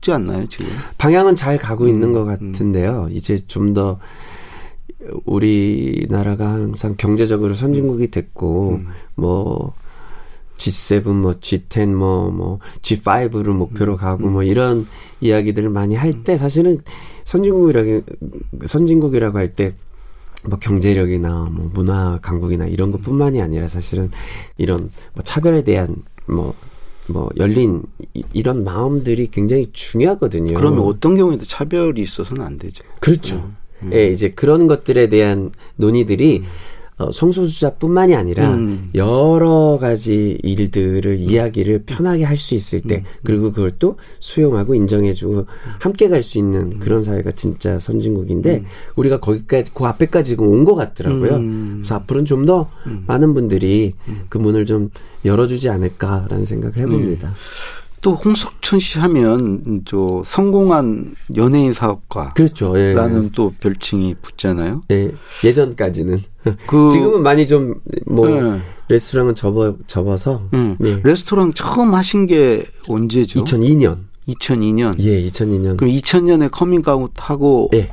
지 0.00 0.12
않나요 0.12 0.46
지금? 0.48 0.68
방향은 0.96 1.34
잘 1.34 1.58
가고 1.58 1.84
음, 1.84 1.88
있는 1.88 2.12
것 2.12 2.24
같은데요. 2.24 3.08
이제 3.10 3.36
좀 3.46 3.74
더 3.74 3.98
우리나라가 5.24 6.50
항상 6.50 6.94
경제적으로 6.96 7.54
선진국이 7.54 8.10
됐고 8.10 8.80
음. 8.80 8.88
뭐 9.14 9.74
G7, 10.58 11.12
뭐 11.12 11.32
G10, 11.34 11.86
뭐, 11.94 12.30
뭐, 12.30 12.58
G5를 12.82 13.50
목표로 13.50 13.92
음. 13.92 13.96
가고 13.96 14.28
뭐 14.28 14.42
이런 14.42 14.86
이야기들을 15.20 15.70
많이 15.70 15.94
할 15.94 16.24
때 16.24 16.36
사실은 16.36 16.80
선진국이라고, 17.24 18.02
선진국이라고 18.66 19.38
할 19.38 19.54
때 19.54 19.74
뭐 20.46 20.58
경제력이나 20.58 21.48
뭐 21.50 21.70
문화 21.74 22.18
강국이나 22.22 22.66
이런 22.66 22.92
것 22.92 23.02
뿐만이 23.02 23.42
아니라 23.42 23.66
사실은 23.66 24.10
이런 24.56 24.90
뭐 25.14 25.22
차별에 25.24 25.64
대한 25.64 25.96
뭐, 26.26 26.54
뭐 27.08 27.28
열린 27.38 27.82
이- 28.14 28.22
이런 28.32 28.64
마음들이 28.64 29.28
굉장히 29.30 29.70
중요하거든요. 29.72 30.54
그러면 30.54 30.80
어떤 30.84 31.16
경우에도 31.16 31.44
차별이 31.46 32.02
있어서는 32.02 32.42
안 32.44 32.58
되죠. 32.58 32.84
그렇죠. 33.00 33.50
예, 33.92 34.10
이제 34.10 34.30
그런 34.30 34.66
것들에 34.66 35.08
대한 35.08 35.52
논의들이 35.76 36.42
어, 36.98 37.12
성소수자뿐만이 37.12 38.14
아니라 38.16 38.50
음. 38.54 38.90
여러 38.94 39.78
가지 39.80 40.36
일들을 40.42 41.18
이야기를 41.18 41.84
편하게 41.86 42.24
할 42.24 42.36
수 42.36 42.54
있을 42.54 42.80
음. 42.84 42.88
때 42.88 43.04
그리고 43.24 43.50
그걸 43.50 43.72
또 43.78 43.96
수용하고 44.20 44.74
인정해주고 44.74 45.46
함께 45.80 46.08
갈 46.08 46.22
수 46.22 46.38
있는 46.38 46.78
그런 46.80 47.02
사회가 47.02 47.30
진짜 47.32 47.78
선진국인데 47.78 48.64
우리가 48.96 49.20
거기까지 49.20 49.72
그 49.74 49.84
앞에까지 49.84 50.30
지금 50.30 50.48
온 50.48 50.64
것 50.64 50.74
같더라고요. 50.74 51.36
음. 51.36 51.70
그래서 51.78 51.94
앞으로는 51.96 52.24
좀 52.24 52.44
더 52.46 52.70
많은 53.06 53.34
분들이 53.34 53.94
그 54.28 54.38
문을 54.38 54.64
좀 54.64 54.90
열어주지 55.24 55.68
않을까라는 55.68 56.44
생각을 56.44 56.76
해봅니다. 56.78 57.32
또 58.00 58.14
홍석천 58.14 58.80
씨 58.80 58.98
하면 58.98 59.82
저 59.84 60.22
성공한 60.24 61.14
연예인 61.36 61.72
사업가라는 61.72 62.34
그렇죠. 62.34 62.78
예. 62.78 62.94
또 63.34 63.52
별칭이 63.60 64.14
붙잖아요. 64.22 64.82
예, 64.90 65.12
예전까지는 65.42 66.22
그 66.66 66.88
지금은 66.90 67.22
많이 67.22 67.46
좀뭐 67.46 68.28
네. 68.28 68.58
레스토랑은 68.88 69.34
접어 69.34 69.76
접어서 69.86 70.42
음, 70.54 70.76
예. 70.84 71.00
레스토랑 71.02 71.54
처음 71.54 71.94
하신 71.94 72.26
게 72.26 72.64
언제죠? 72.88 73.42
2002년 73.42 73.98
2002년. 74.28 74.98
예 75.00 75.22
2002년 75.24 75.76
그럼 75.76 75.92
2000년에 75.92 76.50
커밍아웃 76.50 77.12
하고 77.16 77.70
예 77.74 77.90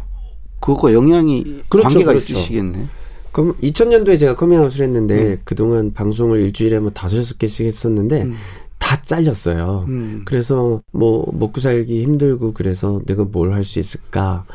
그거 0.60 0.94
영향이 0.94 1.64
그렇죠, 1.70 1.90
관계가 1.90 2.12
그렇죠. 2.12 2.34
있으시겠네. 2.34 2.88
그럼 3.32 3.54
2000년도에 3.62 4.18
제가 4.18 4.36
커밍아웃을 4.36 4.86
했는데 4.86 5.34
음. 5.34 5.38
그동안 5.44 5.94
방송을 5.94 6.40
일주일에 6.42 6.80
뭐 6.80 6.90
다섯 6.92 7.18
여섯 7.18 7.38
개씩 7.38 7.66
했었는데 7.66 8.30
다 8.86 9.01
잘렸어요. 9.01 9.86
음. 9.88 10.22
그래서 10.25 10.80
뭐 10.92 11.25
먹고 11.34 11.60
살기 11.60 12.04
힘들고 12.04 12.54
그래서 12.54 13.01
내가 13.08 13.24
뭘 13.24 13.51
할 13.51 13.63
수 13.63 13.80
있을까? 13.80 14.46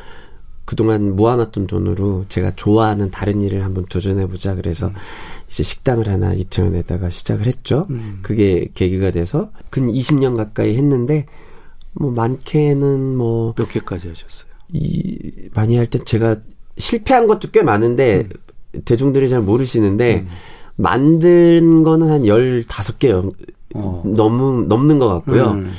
그동안 0.65 1.17
모아놨던 1.17 1.67
돈으로 1.67 2.27
제가 2.29 2.53
좋아하는 2.55 3.11
다른 3.11 3.43
일을 3.43 3.65
한번 3.65 3.85
도전해보자. 3.87 4.55
그래서 4.55 4.87
음. 4.87 4.93
이제 5.49 5.65
식당을 5.65 6.07
하나 6.09 6.33
이태원에다가 6.33 7.11
시작을 7.11 7.47
했죠. 7.47 7.89
음. 7.91 8.21
그게 8.23 8.69
계기가 8.75 9.11
돼서 9.11 9.51
근 9.69 9.89
20년 9.91 10.37
가까이 10.37 10.77
했는데 10.77 11.27
뭐 11.95 12.13
많게는 12.13 13.17
뭐 13.17 13.53
몇 13.57 13.69
개까지 13.69 14.07
하셨어요? 14.07 14.49
이 14.73 15.49
많이 15.55 15.77
할 15.77 15.87
때 15.91 15.99
제가 15.99 16.37
실패한 16.79 17.27
것도 17.27 17.51
꽤 17.51 17.63
많은데 17.63 18.29
음. 18.77 18.81
대중들이 18.85 19.29
잘 19.29 19.41
모르시는데 19.41 20.25
만든 20.77 21.83
거는 21.83 22.11
한 22.11 22.23
15개 22.23 23.11
어. 23.75 24.03
넘은 24.05 24.69
넘는 24.69 24.99
것 24.99 25.09
같고요. 25.09 25.53
음. 25.53 25.73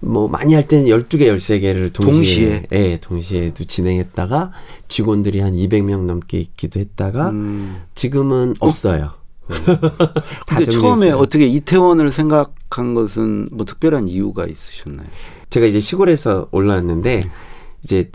뭐 0.00 0.26
많이 0.28 0.52
할 0.54 0.66
때는 0.66 0.86
12개, 0.86 1.32
13개를 1.36 1.92
동시에 1.92 2.62
동시에? 2.62 2.66
예, 2.72 2.98
동시에도 3.00 3.64
진행했다가 3.64 4.50
직원들이 4.88 5.40
한 5.40 5.54
200명 5.54 6.06
넘게 6.06 6.40
있기도 6.40 6.80
했다가 6.80 7.30
음. 7.30 7.82
지금은 7.94 8.54
없어요. 8.58 9.12
다 9.48 10.56
근데 10.56 10.70
처음에. 10.70 11.10
어떻게 11.10 11.46
이태원을 11.46 12.10
생각한 12.10 12.94
것은 12.94 13.48
뭐 13.52 13.64
특별한 13.64 14.08
이유가 14.08 14.46
있으셨나요? 14.46 15.06
제가 15.50 15.66
이제 15.66 15.78
시골에서 15.78 16.48
올라왔는데 16.50 17.20
네. 17.20 17.30
이제 17.84 18.10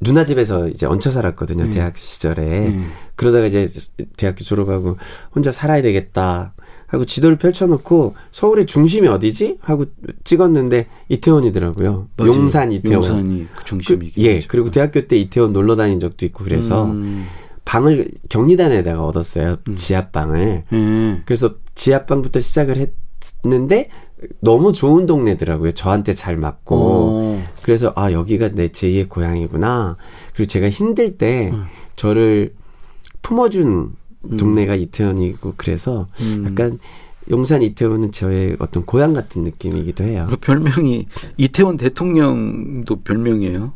누나 0.00 0.24
집에서 0.24 0.68
이제 0.68 0.86
얹혀 0.86 1.10
살았거든요 1.10 1.64
네. 1.64 1.70
대학 1.70 1.96
시절에 1.96 2.68
음. 2.68 2.90
그러다가 3.16 3.46
이제 3.46 3.68
대학교 4.16 4.44
졸업하고 4.44 4.96
혼자 5.34 5.50
살아야 5.50 5.82
되겠다 5.82 6.54
하고 6.86 7.04
지도를 7.04 7.36
펼쳐놓고 7.36 8.14
서울의 8.30 8.66
중심이 8.66 9.08
어디지 9.08 9.58
하고 9.60 9.86
찍었는데 10.24 10.86
이태원이더라고요 11.08 12.08
맞아요. 12.16 12.32
용산 12.32 12.72
이태원 12.72 12.96
용산이 12.96 13.46
그 13.52 13.58
그, 13.58 13.64
중심이긴 13.64 14.24
예. 14.24 14.40
그리고 14.46 14.70
대학교 14.70 15.06
때 15.06 15.16
이태원 15.16 15.52
놀러 15.52 15.76
다닌 15.76 16.00
적도 16.00 16.24
있고 16.26 16.44
그래서 16.44 16.86
음. 16.86 17.26
방을 17.64 18.12
경리단에다가 18.28 19.04
얻었어요 19.04 19.56
지하방을 19.76 20.64
예. 20.72 21.22
그래서 21.26 21.54
지하방부터 21.74 22.40
시작을 22.40 22.76
했 22.76 22.92
는데 23.44 23.88
너무 24.40 24.72
좋은 24.72 25.06
동네더라고요 25.06 25.72
저한테 25.72 26.12
잘 26.12 26.36
맞고 26.36 26.76
어. 26.76 27.44
그래서 27.62 27.92
아 27.96 28.12
여기가 28.12 28.50
내 28.50 28.68
제2의 28.68 29.08
고향이구나. 29.08 29.96
그리고 30.34 30.48
제가 30.48 30.70
힘들 30.70 31.16
때 31.18 31.50
음. 31.52 31.64
저를 31.96 32.54
품어준 33.22 33.94
동네가 34.38 34.74
이태원이고 34.74 35.54
그래서 35.56 36.08
음. 36.20 36.46
약간 36.46 36.78
용산 37.30 37.62
이태원은 37.62 38.12
저의 38.12 38.56
어떤 38.58 38.84
고향 38.84 39.12
같은 39.12 39.44
느낌이기도 39.44 40.04
해요. 40.04 40.26
그 40.30 40.36
별명이 40.36 41.06
이태원 41.36 41.76
대통령도 41.76 43.02
별명이에요. 43.02 43.72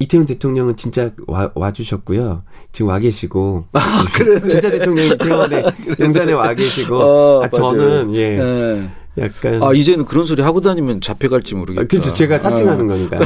이태원 0.00 0.26
대통령은 0.26 0.76
진짜 0.76 1.12
와, 1.26 1.50
와주셨고요. 1.54 2.42
지금 2.72 2.88
와 2.88 2.98
계시고 2.98 3.66
아, 3.72 4.04
그래. 4.14 4.40
진짜 4.48 4.70
대통령이 4.70 5.08
이태원에 5.08 5.62
용산에 6.00 6.32
와 6.32 6.54
계시고 6.54 6.96
어, 6.96 7.44
아, 7.44 7.48
저는 7.48 8.14
예 8.14 8.38
예. 8.38 8.90
약간 9.18 9.62
아 9.62 9.74
이제는 9.74 10.06
그런 10.06 10.24
소리 10.24 10.40
하고 10.40 10.62
다니면 10.62 11.02
잡혀갈지 11.02 11.54
모르겠다. 11.54 11.82
아, 11.82 11.86
그렇죠. 11.86 12.14
제가 12.14 12.38
사칭하는 12.38 12.86
어. 12.86 12.88
거니까. 12.88 13.18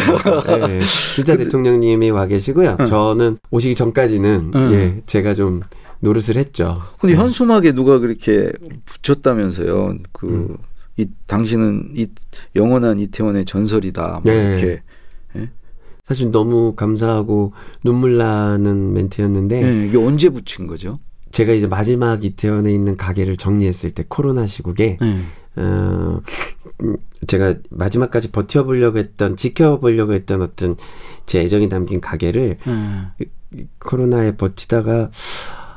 예, 0.69 0.77
예. 0.77 0.81
진짜 1.15 1.37
대통령님이 1.37 2.11
와 2.11 2.27
계시고요. 2.27 2.79
저는 2.89 3.39
오시기 3.53 3.77
전까지는 3.77 4.51
응. 4.53 4.73
예, 4.73 5.03
제가 5.07 5.35
좀 5.35 5.63
노릇을 6.01 6.37
했죠. 6.37 6.83
근데 6.99 7.15
현수막에 7.15 7.71
누가 7.73 8.01
그렇게 8.01 8.51
붙였다면서요. 8.85 9.99
그 10.13 10.27
음. 10.27 10.57
이 10.97 11.07
당신은 11.27 11.91
이 11.95 12.09
영원한 12.57 12.99
이태원의 12.99 13.45
전설이다. 13.45 14.23
뭐 14.25 14.33
네. 14.33 14.49
이렇게. 14.49 14.83
사실 16.07 16.31
너무 16.31 16.75
감사하고 16.75 17.53
눈물 17.83 18.19
나는 18.19 18.93
멘트였는데 18.93 19.63
예, 19.63 19.87
이게 19.87 19.97
언제 19.99 20.29
붙인 20.29 20.67
거죠? 20.67 20.99
제가 21.31 21.53
이제 21.53 21.67
마지막 21.67 22.25
이태원에 22.25 22.73
있는 22.73 22.97
가게를 22.97 23.37
정리했을 23.37 23.93
때 23.93 24.05
코로나 24.07 24.47
시국에 24.47 24.99
예. 25.01 25.61
어, 25.61 26.21
음, 26.83 26.97
제가 27.27 27.55
마지막까지 27.71 28.33
버텨보려고 28.33 28.99
했던 28.99 29.37
지켜보려고 29.37 30.13
했던 30.13 30.43
어떤 30.43 30.77
제 31.27 31.41
애정이 31.41 31.69
담긴 31.69 32.01
가게를 32.01 32.59
예. 32.67 33.27
코로나에 33.79 34.37
버티다가 34.37 35.11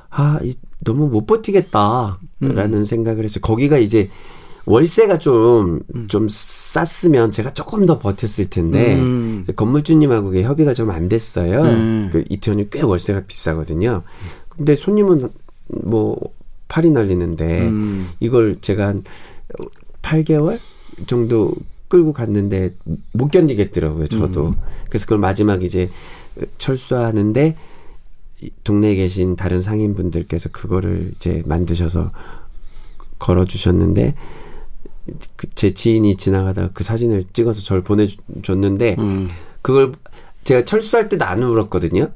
아 0.09 0.39
이, 0.43 0.53
너무 0.79 1.07
못 1.07 1.25
버티겠다라는 1.25 2.73
음. 2.73 2.83
생각을 2.83 3.23
했어요. 3.23 3.41
거기가 3.41 3.77
이제 3.77 4.09
월세가 4.67 5.19
좀좀 5.19 6.27
쌌으면 6.29 7.31
제가 7.31 7.53
조금 7.53 7.85
더 7.85 7.99
버텼을 7.99 8.49
텐데 8.49 8.95
음. 8.95 9.45
건물주님하고 9.55 10.35
협의가 10.41 10.73
좀 10.73 10.91
안 10.91 11.07
됐어요. 11.07 11.61
음. 11.61 12.09
그 12.11 12.25
이태원이 12.29 12.69
꽤 12.69 12.81
월세가 12.81 13.21
비싸거든요. 13.27 14.03
근데 14.49 14.75
손님은 14.75 15.29
뭐 15.83 16.19
팔이 16.67 16.91
날리는데 16.91 17.67
음. 17.67 18.09
이걸 18.19 18.57
제가 18.59 18.87
한 18.87 19.03
8개월 20.01 20.59
정도 21.07 21.53
끌고 21.87 22.11
갔는데 22.11 22.73
못 23.13 23.31
견디겠더라고요, 23.31 24.07
저도. 24.07 24.47
음. 24.47 24.53
그래서 24.89 25.05
그걸 25.05 25.19
마지막 25.19 25.63
이제 25.63 25.89
철수하는데 26.57 27.55
이 28.41 28.51
동네에 28.65 28.95
계신 28.95 29.37
다른 29.37 29.61
상인분들께서 29.61 30.49
그거를 30.49 31.11
이제 31.15 31.41
만드셔서 31.45 32.11
걸어 33.17 33.45
주셨는데 33.45 34.13
그 35.35 35.47
제 35.55 35.73
지인이 35.73 36.15
지나가다가 36.17 36.69
그 36.73 36.83
사진을 36.83 37.25
찍어서 37.33 37.61
저를 37.61 37.83
보내줬는데 37.83 38.95
음. 38.99 39.29
그걸 39.61 39.93
제가 40.43 40.63
철수할 40.65 41.09
때도 41.09 41.25
안 41.25 41.41
울었거든요. 41.43 42.11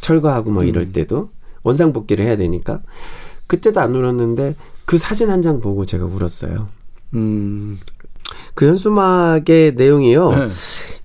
철거하고 0.00 0.50
뭐 0.50 0.62
음. 0.62 0.68
이럴 0.68 0.92
때도 0.92 1.30
원상 1.62 1.92
복귀를 1.92 2.24
해야 2.26 2.36
되니까 2.36 2.80
그때도 3.46 3.80
안 3.80 3.94
울었는데 3.94 4.54
그 4.84 4.96
사진 4.98 5.30
한 5.30 5.42
장 5.42 5.60
보고 5.60 5.84
제가 5.84 6.04
울었어요. 6.06 6.68
음. 7.14 7.78
그 8.54 8.66
현수막의 8.66 9.74
내용이요. 9.74 10.30
네. 10.30 10.46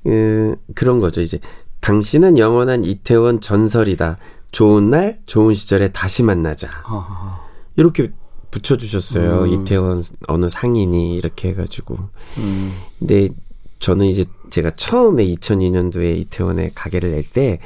그, 0.03 0.55
그런 0.75 0.99
거죠. 0.99 1.21
이제 1.21 1.39
당신은 1.81 2.37
영원한 2.37 2.83
이태원 2.83 3.41
전설이다. 3.41 4.17
좋은 4.51 4.89
날, 4.89 5.19
좋은 5.25 5.53
시절에 5.53 5.91
다시 5.91 6.23
만나자. 6.23 6.69
아, 6.85 7.41
이렇게 7.75 8.11
붙여주셨어요. 8.53 9.43
음. 9.43 9.63
이태원 9.63 10.03
어느 10.27 10.47
상인이 10.47 11.15
이렇게 11.15 11.49
해가지고. 11.49 11.97
음. 12.37 12.73
근데 12.99 13.29
저는 13.79 14.05
이제 14.05 14.25
제가 14.51 14.71
처음에 14.75 15.25
2002년도에 15.25 16.17
이태원에 16.19 16.71
가게를 16.75 17.11
낼 17.11 17.23
때 17.23 17.59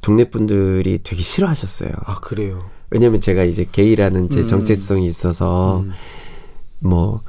동네 0.00 0.30
분들이 0.30 1.00
되게 1.02 1.20
싫어하셨어요. 1.20 1.90
아 2.04 2.20
그래요. 2.20 2.58
왜냐면 2.90 3.20
제가 3.20 3.44
이제 3.44 3.66
게이라는 3.70 4.30
제 4.30 4.40
음. 4.40 4.46
정체성이 4.46 5.06
있어서 5.06 5.80
음. 5.80 5.92
뭐 6.78 7.20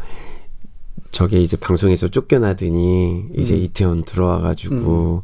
저게 1.12 1.42
이제 1.42 1.58
방송에서 1.58 2.08
쫓겨나더니 2.08 3.26
이제 3.38 3.56
음. 3.56 3.60
이태원 3.60 4.04
들어와가지고 4.04 5.24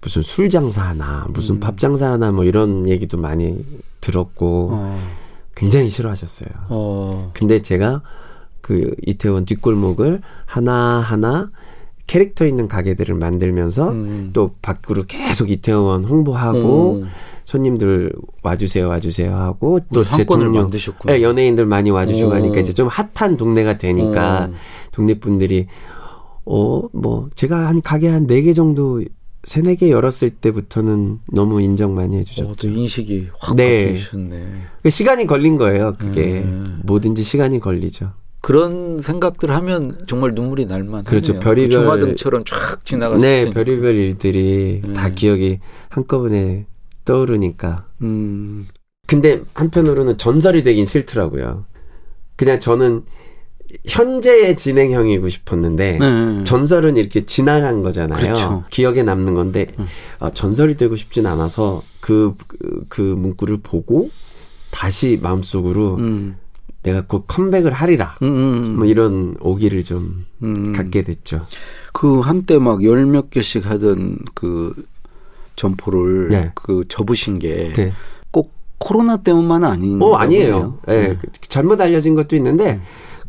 무슨 0.00 0.22
술 0.22 0.50
장사 0.50 0.82
하나 0.82 1.26
무슨 1.30 1.60
밥 1.60 1.78
장사 1.78 2.10
하나 2.10 2.32
뭐 2.32 2.44
이런 2.44 2.88
얘기도 2.88 3.18
많이 3.18 3.64
들었고 4.00 4.70
어. 4.72 5.21
굉장히 5.54 5.88
싫어하셨어요. 5.88 6.48
어. 6.68 7.30
근데 7.34 7.60
제가 7.62 8.02
그 8.60 8.94
이태원 9.06 9.44
뒷골목을 9.44 10.20
하나하나 10.46 11.50
캐릭터 12.06 12.46
있는 12.46 12.68
가게들을 12.68 13.14
만들면서 13.14 13.90
음. 13.90 14.30
또 14.32 14.54
밖으로 14.62 15.04
계속 15.06 15.50
이태원 15.50 16.04
홍보하고 16.04 17.02
음. 17.02 17.08
손님들 17.44 18.12
와주세요 18.42 18.88
와주세요 18.88 19.34
하고 19.34 19.80
또 19.92 20.04
대통령. 20.04 20.70
네, 21.12 21.22
연예인들 21.22 21.66
많이 21.66 21.90
와주시고 21.90 22.30
어. 22.30 22.34
하니까 22.34 22.60
이제 22.60 22.72
좀 22.72 22.88
핫한 22.88 23.36
동네가 23.36 23.78
되니까 23.78 24.48
어. 24.50 24.54
동네 24.92 25.14
분들이 25.14 25.66
어 26.44 26.82
뭐 26.92 27.28
제가 27.36 27.66
한 27.68 27.80
가게 27.82 28.08
한 28.08 28.26
네 28.26 28.42
개 28.42 28.52
정도 28.52 29.02
세네 29.44 29.74
개 29.76 29.90
열었을 29.90 30.30
때부터는 30.30 31.18
너무 31.32 31.60
인정 31.60 31.94
많이 31.94 32.16
해주셨죠. 32.18 32.48
어, 32.50 32.54
또 32.56 32.68
인식이 32.68 33.28
확 33.38 33.56
네. 33.56 33.86
바뀌셨네. 33.94 34.46
그 34.82 34.90
시간이 34.90 35.26
걸린 35.26 35.56
거예요. 35.56 35.94
그게 35.98 36.42
음. 36.42 36.80
뭐든지 36.84 37.22
시간이 37.24 37.58
걸리죠. 37.58 38.12
그런 38.40 39.02
생각들 39.02 39.50
하면 39.50 39.98
정말 40.08 40.34
눈물이 40.34 40.66
날만 40.66 41.04
그렇죠. 41.04 41.34
하네요. 41.34 41.42
별의별- 41.44 41.70
주마등처럼 41.72 42.44
쫙 42.44 42.84
지나갔을 42.84 43.20
네, 43.20 43.44
때. 43.46 43.50
별의별 43.52 43.94
일들이 43.96 44.82
다 44.94 45.08
음. 45.08 45.14
기억이 45.14 45.58
한꺼번에 45.88 46.66
떠오르니까. 47.04 47.86
음. 48.02 48.66
근데 49.06 49.42
한편으로는 49.54 50.18
전설이 50.18 50.62
되긴 50.62 50.84
싫더라고요. 50.86 51.66
그냥 52.36 52.60
저는 52.60 53.02
현재의 53.86 54.54
진행형이고 54.56 55.28
싶었는데 55.28 55.98
네. 55.98 56.44
전설은 56.44 56.96
이렇게 56.96 57.24
지나간 57.24 57.80
거잖아요. 57.80 58.20
그렇죠. 58.20 58.64
기억에 58.70 59.02
남는 59.02 59.34
건데 59.34 59.68
음. 59.78 59.86
아, 60.18 60.30
전설이 60.30 60.76
되고 60.76 60.94
싶진 60.96 61.26
않아서 61.26 61.82
그, 62.00 62.34
그, 62.46 62.84
그 62.88 63.00
문구를 63.00 63.58
보고 63.62 64.10
다시 64.70 65.18
마음속으로 65.22 65.96
음. 65.96 66.36
내가 66.82 67.06
곧 67.06 67.24
컴백을 67.28 67.72
하리라. 67.72 68.16
음, 68.22 68.26
음, 68.26 68.76
뭐 68.76 68.86
이런 68.86 69.36
오기를 69.40 69.84
좀 69.84 70.26
음. 70.42 70.72
갖게 70.72 71.02
됐죠. 71.02 71.46
그 71.92 72.20
한때 72.20 72.58
막 72.58 72.82
열 72.82 73.06
몇 73.06 73.30
개씩 73.30 73.64
하던 73.70 74.18
그 74.34 74.74
점포를 75.56 76.28
네. 76.28 76.50
그 76.54 76.84
접으신 76.88 77.38
게 77.38 77.72
네. 77.76 77.92
꼭 78.30 78.52
코로나 78.78 79.18
때문만 79.18 79.62
아닌 79.64 80.00
어, 80.02 80.14
아니에요. 80.14 80.78
예, 80.88 80.92
네. 80.92 81.18
그 81.20 81.28
잘못 81.48 81.80
알려진 81.80 82.14
것도 82.16 82.34
있는데, 82.36 82.80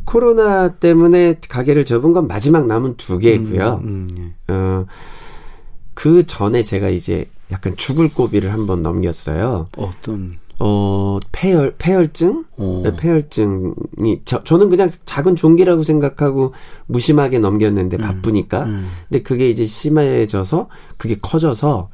코로나 0.04 0.68
때문에 0.68 1.36
가게를 1.48 1.84
접은 1.84 2.12
건 2.12 2.26
마지막 2.28 2.66
남은 2.66 2.96
두 2.96 3.18
개고요. 3.18 3.80
음, 3.84 4.08
음, 4.18 4.34
예. 4.48 4.52
어, 4.52 4.86
그 5.94 6.26
전에 6.26 6.62
제가 6.62 6.88
이제 6.90 7.28
약간 7.50 7.76
죽을 7.76 8.12
고비를 8.12 8.52
한번 8.52 8.82
넘겼어요. 8.82 9.68
어떤 9.76 10.38
어, 10.60 11.18
폐혈, 11.32 11.74
폐혈증? 11.78 12.44
어. 12.58 12.82
네, 12.84 12.94
폐혈증이, 12.96 14.20
저, 14.24 14.44
저는 14.44 14.70
그냥 14.70 14.88
작은 15.04 15.34
종기라고 15.34 15.82
생각하고 15.82 16.52
무심하게 16.86 17.40
넘겼는데 17.40 17.96
바쁘니까. 17.96 18.64
음. 18.64 18.88
근데 19.08 19.22
그게 19.24 19.48
이제 19.50 19.66
심해져서, 19.66 20.68
그게 20.96 21.16
커져서, 21.20 21.88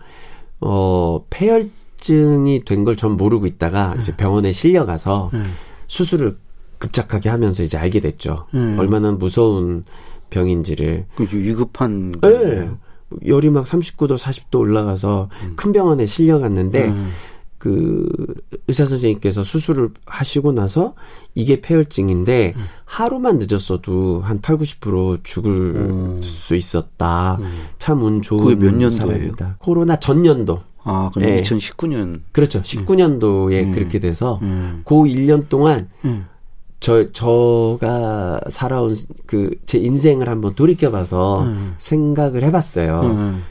어, 0.60 1.24
폐혈증이 1.30 2.64
된 2.66 2.84
걸 2.84 2.96
전 2.96 3.16
모르고 3.16 3.46
있다가 3.46 3.94
이제 3.98 4.14
병원에 4.14 4.52
실려가서 4.52 5.30
음. 5.32 5.44
수술을 5.86 6.36
급작하게 6.80 7.28
하면서 7.28 7.62
이제 7.62 7.78
알게 7.78 8.00
됐죠. 8.00 8.46
음. 8.54 8.74
얼마나 8.78 9.12
무서운 9.12 9.84
병인지를. 10.30 11.06
그 11.14 11.28
위급한. 11.30 12.14
예. 12.24 12.28
거예요. 12.28 12.78
열이 13.26 13.50
막 13.50 13.64
39도, 13.64 14.16
40도 14.18 14.58
올라가서 14.58 15.28
큰 15.56 15.72
병원에 15.72 16.06
실려갔는데, 16.06 16.88
음. 16.88 17.12
그 17.58 18.08
의사 18.68 18.86
선생님께서 18.86 19.42
수술을 19.42 19.90
하시고 20.06 20.52
나서 20.52 20.94
이게 21.34 21.60
폐혈증인데 21.60 22.54
음. 22.56 22.62
하루만 22.86 23.38
늦었어도 23.38 24.22
한 24.24 24.40
8, 24.40 24.56
90% 24.56 25.20
죽을 25.24 25.52
음. 25.52 26.20
수 26.22 26.56
있었다. 26.56 27.38
참 27.78 28.02
운 28.02 28.22
좋은 28.22 28.44
그게 28.44 28.54
몇 28.54 28.70
년도예요? 28.74 28.90
사람입니다. 28.96 29.56
코로나 29.58 29.96
전년도. 29.96 30.60
아, 30.84 31.10
그럼 31.12 31.28
예. 31.28 31.42
2019년. 31.42 32.20
그렇죠. 32.32 32.62
19년도에 32.62 33.64
음. 33.64 33.72
그렇게 33.72 33.98
돼서 33.98 34.38
음. 34.40 34.80
그 34.86 34.94
1년 34.94 35.50
동안 35.50 35.90
음. 36.06 36.24
저 36.80 37.06
저가 37.12 38.40
살아온 38.48 38.94
그 39.26 39.50
제 39.66 39.78
인생을 39.78 40.28
한번 40.28 40.54
돌이켜 40.54 40.90
봐서 40.90 41.42
음. 41.42 41.74
생각을 41.78 42.42
해 42.42 42.50
봤어요. 42.50 43.00
음. 43.02 43.42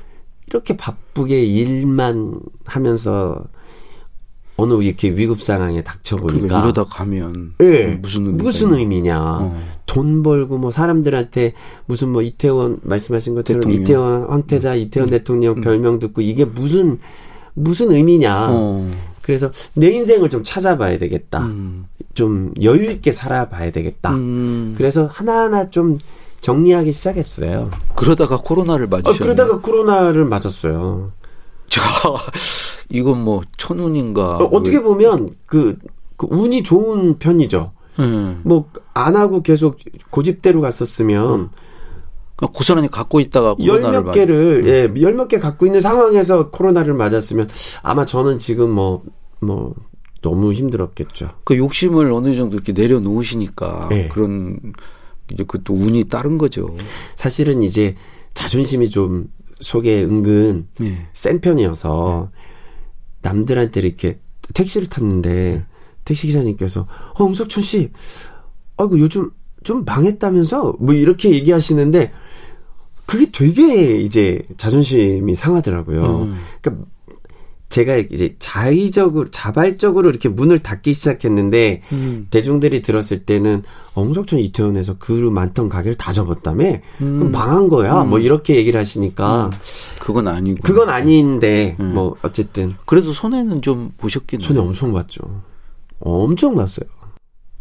이렇게 0.48 0.76
바쁘게 0.76 1.46
일만 1.46 2.40
하면서 2.66 3.42
어느 4.58 4.74
이렇게 4.84 5.10
위급 5.10 5.42
상황에 5.42 5.84
닥쳐 5.84 6.18
그러니까 6.18 6.40
보니까 6.40 6.60
이러다 6.64 6.84
가면 6.86 7.54
예. 7.62 7.86
무슨 8.02 8.26
의미가 8.26 8.44
무슨? 8.44 8.74
의미냐. 8.74 9.18
어. 9.22 9.62
돈 9.86 10.22
벌고 10.24 10.58
뭐 10.58 10.72
사람들한테 10.72 11.54
무슨 11.86 12.10
뭐 12.10 12.22
이태원 12.22 12.80
말씀하신 12.82 13.36
것처럼 13.36 13.62
대통령. 13.62 13.80
음. 13.80 13.84
이태원 13.84 14.24
황태자 14.30 14.76
이태원 14.76 15.10
대통령 15.10 15.62
별명 15.62 16.00
듣고 16.00 16.22
이게 16.22 16.44
무슨 16.44 17.00
무슨 17.54 17.92
의미냐. 17.92 18.48
어. 18.50 18.92
그래서 19.22 19.52
내 19.74 19.90
인생을 19.92 20.30
좀 20.30 20.44
찾아봐야 20.44 20.98
되겠다. 20.98 21.46
음. 21.46 21.88
좀 22.14 22.54
여유 22.62 22.92
있게 22.92 23.12
살아봐야 23.12 23.72
되겠다. 23.72 24.14
음. 24.14 24.76
그래서 24.78 25.08
하나하나 25.12 25.70
좀 25.70 26.00
정리하기 26.42 26.92
시작했어요. 26.92 27.70
그러다가 27.96 28.38
코로나를 28.38 28.86
어, 28.86 28.90
맞으셨네. 28.90 29.20
그러다가 29.20 29.60
코로나를 29.60 30.26
맞았어요. 30.26 31.12
자, 31.70 31.82
이건 32.90 33.24
뭐 33.24 33.42
천운인가. 33.58 34.38
어, 34.38 34.46
어떻게 34.46 34.82
보면 34.82 35.36
그, 35.46 35.78
그 36.18 36.28
운이 36.30 36.64
좋은 36.64 37.18
편이죠. 37.20 37.72
음. 38.00 38.42
뭐안 38.44 39.16
하고 39.16 39.42
계속 39.44 39.78
고집대로 40.10 40.62
갔었으면 40.62 41.50
고스란히 42.48 42.90
갖고 42.90 43.20
있다가 43.20 43.56
열 43.60 43.82
코로나를 43.82 44.04
몇 44.04 44.12
개를 44.12 44.68
예, 44.68 45.02
열몇 45.02 45.28
개 45.28 45.40
갖고 45.40 45.66
있는 45.66 45.82
상황에서 45.82 46.50
코로나를 46.50 46.94
맞았으면 46.94 47.48
아마 47.82 48.06
저는 48.06 48.40
지금 48.40 48.72
뭐뭐 48.72 49.76
너무 50.22 50.54
힘들었겠죠. 50.54 51.32
그 51.44 51.58
욕심을 51.58 52.12
어느 52.12 52.36
정도 52.36 52.56
이렇게 52.56 52.74
내려놓으시니까 52.74 53.88
네. 53.90 54.08
그런 54.10 54.60
이제 55.32 55.44
그 55.44 55.64
또 55.64 55.74
운이 55.74 56.06
따른 56.06 56.38
거죠. 56.38 56.76
사실은 57.16 57.62
이제 57.62 57.96
자존심이 58.34 58.90
좀 58.90 59.28
속에 59.60 60.04
은근 60.04 60.68
네. 60.80 61.08
센 61.14 61.42
편이어서 61.42 62.32
남들한테 63.22 63.82
이렇게 63.82 64.20
택시를 64.54 64.88
탔는데 64.88 65.66
택시 66.06 66.28
기사님께서 66.28 66.88
어 67.14 67.24
홍석천 67.24 67.64
씨, 67.64 67.92
아이고 68.78 69.00
요즘 69.00 69.30
좀 69.70 69.86
망했다면서 69.86 70.78
뭐 70.80 70.96
이렇게 70.96 71.30
얘기하시는데 71.30 72.12
그게 73.06 73.30
되게 73.32 74.02
이제 74.02 74.42
자존심이 74.58 75.36
상하더라고요. 75.36 76.24
음. 76.24 76.38
그러니까 76.60 76.86
제가 77.70 77.98
이제 77.98 78.36
자의적으로 78.40 79.30
자발적으로 79.30 80.10
이렇게 80.10 80.28
문을 80.28 80.58
닫기 80.58 80.94
시작했는데 80.94 81.84
음. 81.92 82.26
대중들이 82.32 82.82
들었을 82.82 83.26
때는 83.26 83.62
어, 83.94 84.02
홍석천 84.02 84.40
이태원에서 84.40 84.96
그 84.98 85.12
많던 85.12 85.70
가게를 85.70 85.96
다 85.96 86.14
접었다며 86.14 86.80
그럼 86.98 87.22
음. 87.22 87.32
망한 87.32 87.70
거야 87.70 88.04
뭐 88.06 88.18
이렇게 88.18 88.56
얘기를 88.56 88.80
하시니까 88.80 89.52
그건 90.00 90.28
아니고. 90.28 90.62
그건 90.64 90.90
아닌데 90.90 91.78
음. 91.80 91.94
뭐 91.94 92.16
어쨌든 92.24 92.74
그래도 92.88 93.14
손해는 93.14 93.62
좀 93.62 93.92
보셨겠네요. 93.98 94.48
손에 94.48 94.60
엄청 94.60 94.94
봤죠. 94.94 95.22
엄청 96.00 96.56
봤어요. 96.56 96.90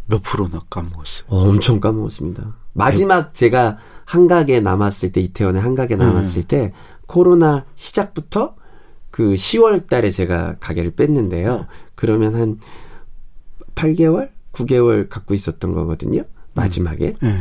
몇 0.09 0.23
프로나 0.23 0.65
까먹었어요. 0.71 1.27
엄청 1.29 1.81
까먹었습니다. 1.81 2.55
마지막 2.73 3.35
제가 3.35 3.79
한가게 4.05 4.61
남았을 4.61 5.13
때 5.13 5.21
이태원에 5.21 5.61
한가게 5.61 5.97
남았을 5.97 6.45
때 6.45 6.73
코로나 7.07 7.65
시작부터 7.75 8.57
그 9.11 9.35
10월 9.35 9.89
달에 9.89 10.11
제가 10.11 10.57
가게를 10.61 10.93
뺐는데요. 10.93 11.67
그러면 11.95 12.35
한 12.35 12.59
8개월, 13.75 14.31
9개월 14.53 15.09
갖고 15.09 15.35
있었던 15.35 15.73
거거든요. 15.73 16.23
마지막에. 16.55 17.15
네. 17.21 17.41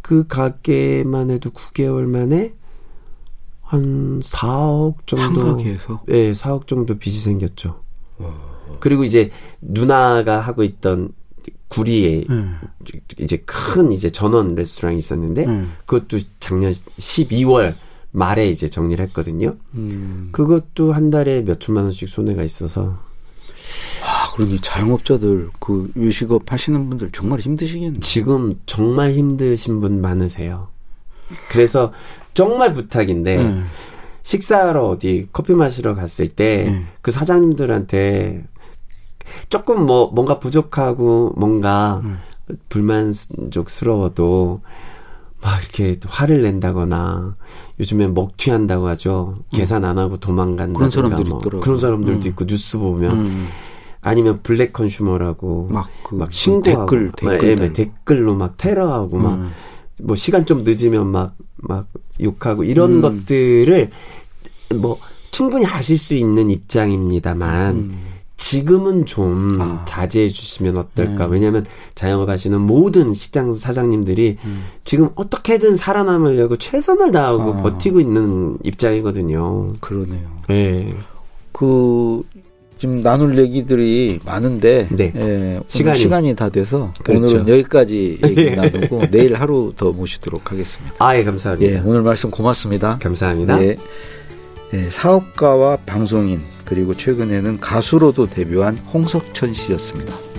그 0.00 0.26
가게만 0.26 1.30
해도 1.30 1.50
9개월 1.50 2.04
만에 2.04 2.54
한 3.62 4.20
4억 4.20 5.06
정도 5.06 5.24
한가게에서 5.24 6.02
예, 6.08 6.32
4억 6.32 6.66
정도 6.66 6.98
빚이 6.98 7.18
생겼죠. 7.18 7.82
그리고 8.80 9.04
이제 9.04 9.30
누나가 9.60 10.40
하고 10.40 10.62
있던 10.62 11.12
구리에 11.68 12.24
네. 12.28 12.44
이제 13.18 13.42
큰 13.46 13.92
이제 13.92 14.10
전원 14.10 14.54
레스토랑이 14.54 14.98
있었는데 14.98 15.44
음. 15.46 15.72
그것도 15.86 16.18
작년 16.40 16.72
12월 16.72 17.74
말에 18.12 18.48
이제 18.48 18.68
정리를 18.68 19.04
했거든요. 19.06 19.56
음. 19.74 20.28
그것도 20.32 20.92
한 20.92 21.10
달에 21.10 21.42
몇 21.42 21.58
천만 21.58 21.84
원씩 21.84 22.08
손해가 22.08 22.42
있어서 22.44 22.98
아, 24.04 24.32
그러니 24.34 24.60
자영업자들 24.60 25.50
그 25.58 25.90
외식업 25.94 26.52
하시는 26.52 26.88
분들 26.88 27.10
정말 27.12 27.40
힘드시겠네. 27.40 28.00
지금 28.00 28.54
정말 28.66 29.12
힘드신 29.12 29.80
분 29.80 30.00
많으세요. 30.00 30.68
그래서 31.48 31.92
정말 32.34 32.72
부탁인데 32.72 33.42
네. 33.42 33.62
식사하러 34.22 34.88
어디 34.88 35.28
커피 35.32 35.52
마시러 35.52 35.94
갔을 35.94 36.28
때 36.28 36.68
음. 36.68 36.86
그 37.00 37.10
사장님들한테 37.10 38.44
조금 39.48 39.84
뭐 39.86 40.10
뭔가 40.12 40.38
부족하고 40.38 41.34
뭔가 41.36 42.00
음. 42.04 42.18
불만족스러워도 42.68 44.60
막 45.40 45.60
이렇게 45.62 46.00
화를 46.06 46.42
낸다거나 46.42 47.36
요즘에 47.78 48.08
먹튀한다고 48.08 48.88
하죠. 48.88 49.34
계산 49.52 49.84
안 49.84 49.98
하고 49.98 50.16
도망간다든가 50.16 50.78
그런 50.78 50.90
사람들 50.90 51.24
뭐 51.26 51.38
있더라고요. 51.38 51.60
그런 51.60 51.78
사람들도 51.78 52.20
음. 52.20 52.26
있고 52.28 52.46
뉴스 52.46 52.78
보면 52.78 53.26
음. 53.26 53.46
아니면 54.00 54.40
블랙 54.42 54.72
컨슈머라고 54.72 55.68
막 55.70 55.88
그, 56.02 56.14
막 56.14 56.32
신고하고 56.32 56.86
댓글 56.86 57.06
막, 57.06 57.16
댓글 57.16 57.48
예, 57.50 57.56
달고. 57.56 57.72
댓글로 57.74 58.34
막 58.34 58.56
테러하고 58.56 59.18
막 59.18 59.34
음. 59.34 59.50
뭐 60.02 60.16
시간 60.16 60.46
좀 60.46 60.64
늦으면 60.64 61.08
막막 61.08 61.88
욕하고 62.20 62.64
이런 62.64 62.96
음. 62.96 63.00
것들을 63.00 63.90
뭐 64.76 64.98
충분히 65.30 65.64
하실 65.64 65.98
수 65.98 66.14
있는 66.14 66.48
입장입니다만 66.48 67.76
음. 67.76 67.98
지금은 68.44 69.06
좀 69.06 69.58
아. 69.58 69.82
자제해 69.86 70.28
주시면 70.28 70.76
어떨까? 70.76 71.24
네. 71.24 71.32
왜냐하면 71.32 71.64
자영업 71.94 72.28
하시는 72.28 72.60
모든 72.60 73.14
식당 73.14 73.54
사장님들이 73.54 74.36
음. 74.44 74.64
지금 74.84 75.08
어떻게든 75.14 75.76
살아남으려고 75.76 76.58
최선을 76.58 77.10
다하고 77.10 77.54
아. 77.54 77.62
버티고 77.62 78.00
있는 78.00 78.58
입장이거든요. 78.62 79.72
그러네요. 79.80 80.28
예. 80.50 80.94
그 81.52 82.22
지금 82.78 83.00
나눌 83.00 83.38
얘기들이 83.38 84.20
많은데 84.26 84.88
네. 84.90 85.10
예, 85.16 85.60
시간이. 85.68 85.98
시간이 85.98 86.36
다 86.36 86.50
돼서 86.50 86.92
그렇죠. 87.02 87.24
오늘은 87.24 87.48
여기까지 87.48 88.18
얘기 88.28 88.42
예. 88.42 88.50
나누고 88.50 89.06
내일 89.10 89.36
하루 89.36 89.72
더 89.74 89.90
모시도록 89.90 90.52
하겠습니다. 90.52 90.94
아, 90.98 91.16
예, 91.16 91.24
감사합니다. 91.24 91.72
예, 91.72 91.82
오늘 91.82 92.02
말씀 92.02 92.30
고맙습니다. 92.30 92.98
감사합니다. 93.00 93.56
네. 93.56 93.68
예, 93.68 93.76
사업가와 94.90 95.78
방송인 95.86 96.42
그리고 96.64 96.94
최근에는 96.94 97.60
가수로도 97.60 98.30
데뷔한 98.30 98.78
홍석천 98.78 99.54
씨였습니다. 99.54 100.33